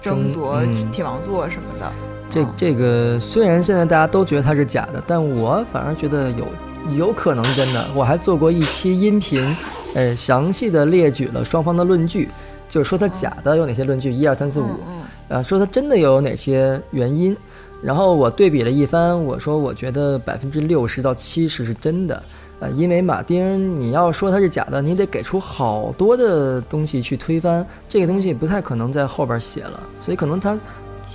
[0.02, 0.62] 争夺
[0.92, 1.90] 铁王座什么的。
[2.30, 6.48] 这这个虽然现在大家都觉得它是假的，但我反而觉得有
[6.94, 7.86] 有可能真的。
[7.96, 9.56] 我还做过一期音频，
[9.94, 12.30] 呃，详细的列举了双方的论据，
[12.68, 17.36] 就是说它假的有哪些论据，一二三四五，嗯呃，说它真的又有哪些原因。
[17.82, 22.24] 然后我对比了一番，我说我觉得百分之六十到七十是真的，
[22.60, 30.58] 呃，因为马丁你要说它是假的，你得给出好多的东西去推翻，这个东西不太可能在后边写了，所以可能他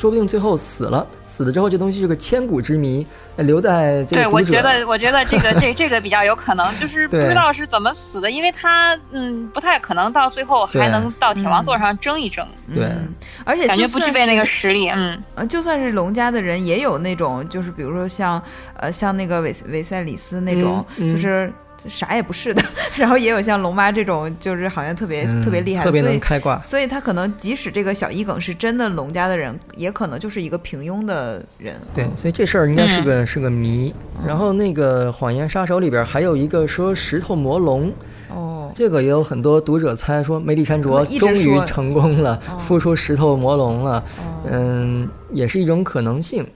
[0.00, 3.06] 说不定最后死了，死了之后这东西是个千古之谜，
[3.36, 12.84] 呃留在这个对，我觉得，我觉得这个这这个比较有可能，就是 不知道是怎么死的，因为他嗯不太可能到最后还能到铁王座上争一争，对。
[12.84, 13.14] 嗯
[13.44, 18.40] 而且感觉不具备那个实力，嗯，呃，就算是龙家的人，也有那种，就是比如说像，
[18.76, 21.08] 呃，像那个韦韦塞里斯那种，嗯嗯。
[21.08, 21.52] 就是
[21.88, 22.62] 啥也不是的，
[22.96, 26.58] 然后也有像龙妈这种，就是好像特别、嗯特别厉害的，特别能开挂。
[26.58, 31.74] 所以他可能即使这个小一梗是真的龙家的人，也可能就是一个平庸的人。
[31.94, 33.94] 对，所以这事儿应该是嗯个、是个谜。
[34.26, 37.90] 然后那个谎言杀手里边还有一个说石头魔龙，
[38.28, 46.46] 哦，这个也有很多读者猜说梅里山卓终于成功了，哦孵出石头魔龙了，哦嗯，也是一种可能性。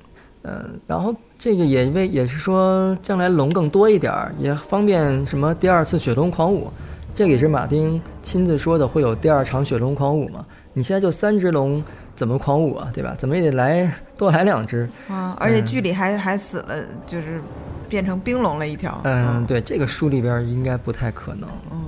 [0.45, 6.71] 嗯，然后这个也为也是说将来龙更多一点儿，也方便什么第二次雪龙狂舞，
[7.15, 10.45] 这个也是马丁亲自说的，会有第二场雪龙狂舞嘛？
[10.75, 11.83] 你现在就三只龙，
[12.15, 12.91] 怎么狂舞啊？
[12.93, 13.15] 对吧？
[13.17, 14.89] 怎么也得来多来两只。
[15.09, 16.77] 啊，而且剧里还还死了，
[17.07, 17.41] 就是
[17.89, 19.01] 变成冰龙了一条。
[19.05, 21.49] 嗯，对，这个书里边应该不太可能。
[21.71, 21.81] 嗯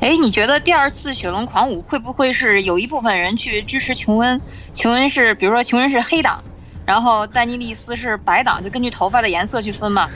[0.00, 4.38] 哎，你觉得第二次雪龙狂舞会不会是有一部分人去支持琼恩？
[4.74, 6.44] 琼恩是比如说琼恩是黑党，
[6.86, 10.08] 然后丹尼利斯是白党，就根据头发的颜色去分嘛。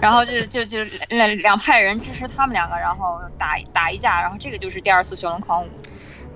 [0.00, 0.78] 然后就就就
[1.08, 5.66] 两两派人支持他们两个，然后打打一架，然后这个就是第二次雪龙狂舞。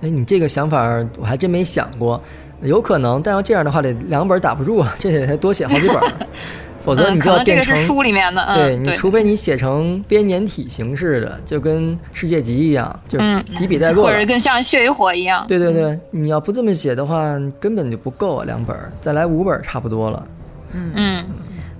[0.01, 0.83] 哎，你这个想法
[1.17, 2.21] 我还真没想过，
[2.61, 6.11] 有可能，但要这样的话得两本打不住啊，这得多写好几本儿，
[6.83, 14.25] 否则嗯，你就要变成是书里面的，嗯，对你，除非你写成编年体形式的，就跟世界级一样，就嗯几笔带过了或者。
[14.25, 15.45] 跟像血与火一样。
[15.47, 20.27] 对对对，你要不这么写的话，根本就不够啊，两本儿，再来五本儿差不多了。
[20.73, 21.25] 嗯嗯，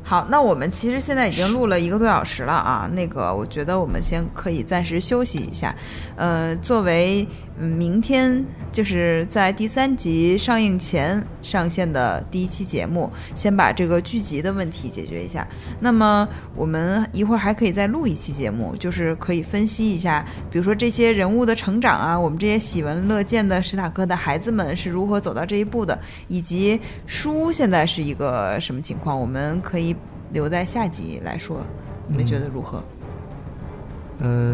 [0.04, 2.90] 好，那我们其实现在已经录了一个多小时了啊。
[2.94, 5.74] 那个，我觉得我们先可以暂时休息一下。
[6.16, 7.28] 呃，作为
[7.58, 15.48] 明天就是在第三集上映前上线的第一期节目，先把这个剧集的问题解决一下。
[15.80, 29.96] 那么我们一会儿还可以再录一期节目，就是可以分析一下，比如说这些人物的成长啊，我们这些喜闻乐见的史塔克的孩子们是如何走到这一步的，以及书现在是一个什么情况，我们可以
[30.32, 31.66] 留在下集来说。
[32.08, 32.84] 你们觉得如何？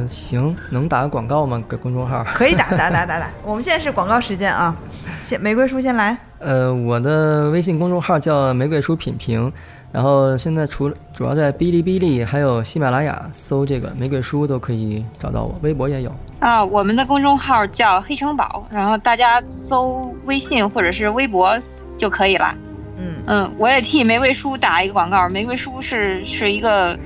[0.07, 1.61] 行，能打个广告吗？
[1.69, 2.23] 给公众号？
[2.33, 3.29] 可以打打打打打。
[3.43, 4.75] 我们现在是广告时间啊，
[5.21, 6.17] 先玫瑰叔先来。
[6.39, 9.51] 呃，我的微信公众号叫玫瑰叔品评，
[9.91, 16.11] 然后现在除了主要在哔哩哔哩还有喜马拉雅搜这个玫瑰叔都可以找到我，微博也有。
[16.39, 21.59] 啊，我们的公众号叫黑城堡，然后大家搜微信或者是微博
[21.97, 22.55] 就可以了。
[22.97, 26.97] 嗯，嗯，我也替玫瑰叔打一个广告，玫瑰叔是是一个。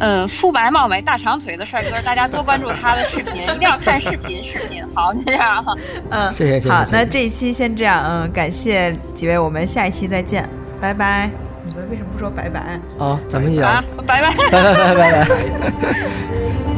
[0.00, 5.74] 嗯，肤白貌美、大长腿的帅哥，大家多关注他的视频， 一定要看视频，视频好，就这样哈。
[6.10, 10.48] 嗯，谢谢谢谢好，那这一期先这样，嗯，感谢几位，我们下一期再见，
[10.80, 11.30] 拜拜。
[11.64, 12.80] 你们为什么不说拜拜？
[12.98, 14.34] 哦，咱们也啊， 拜拜。
[14.50, 16.60] 拜拜拜拜拜拜。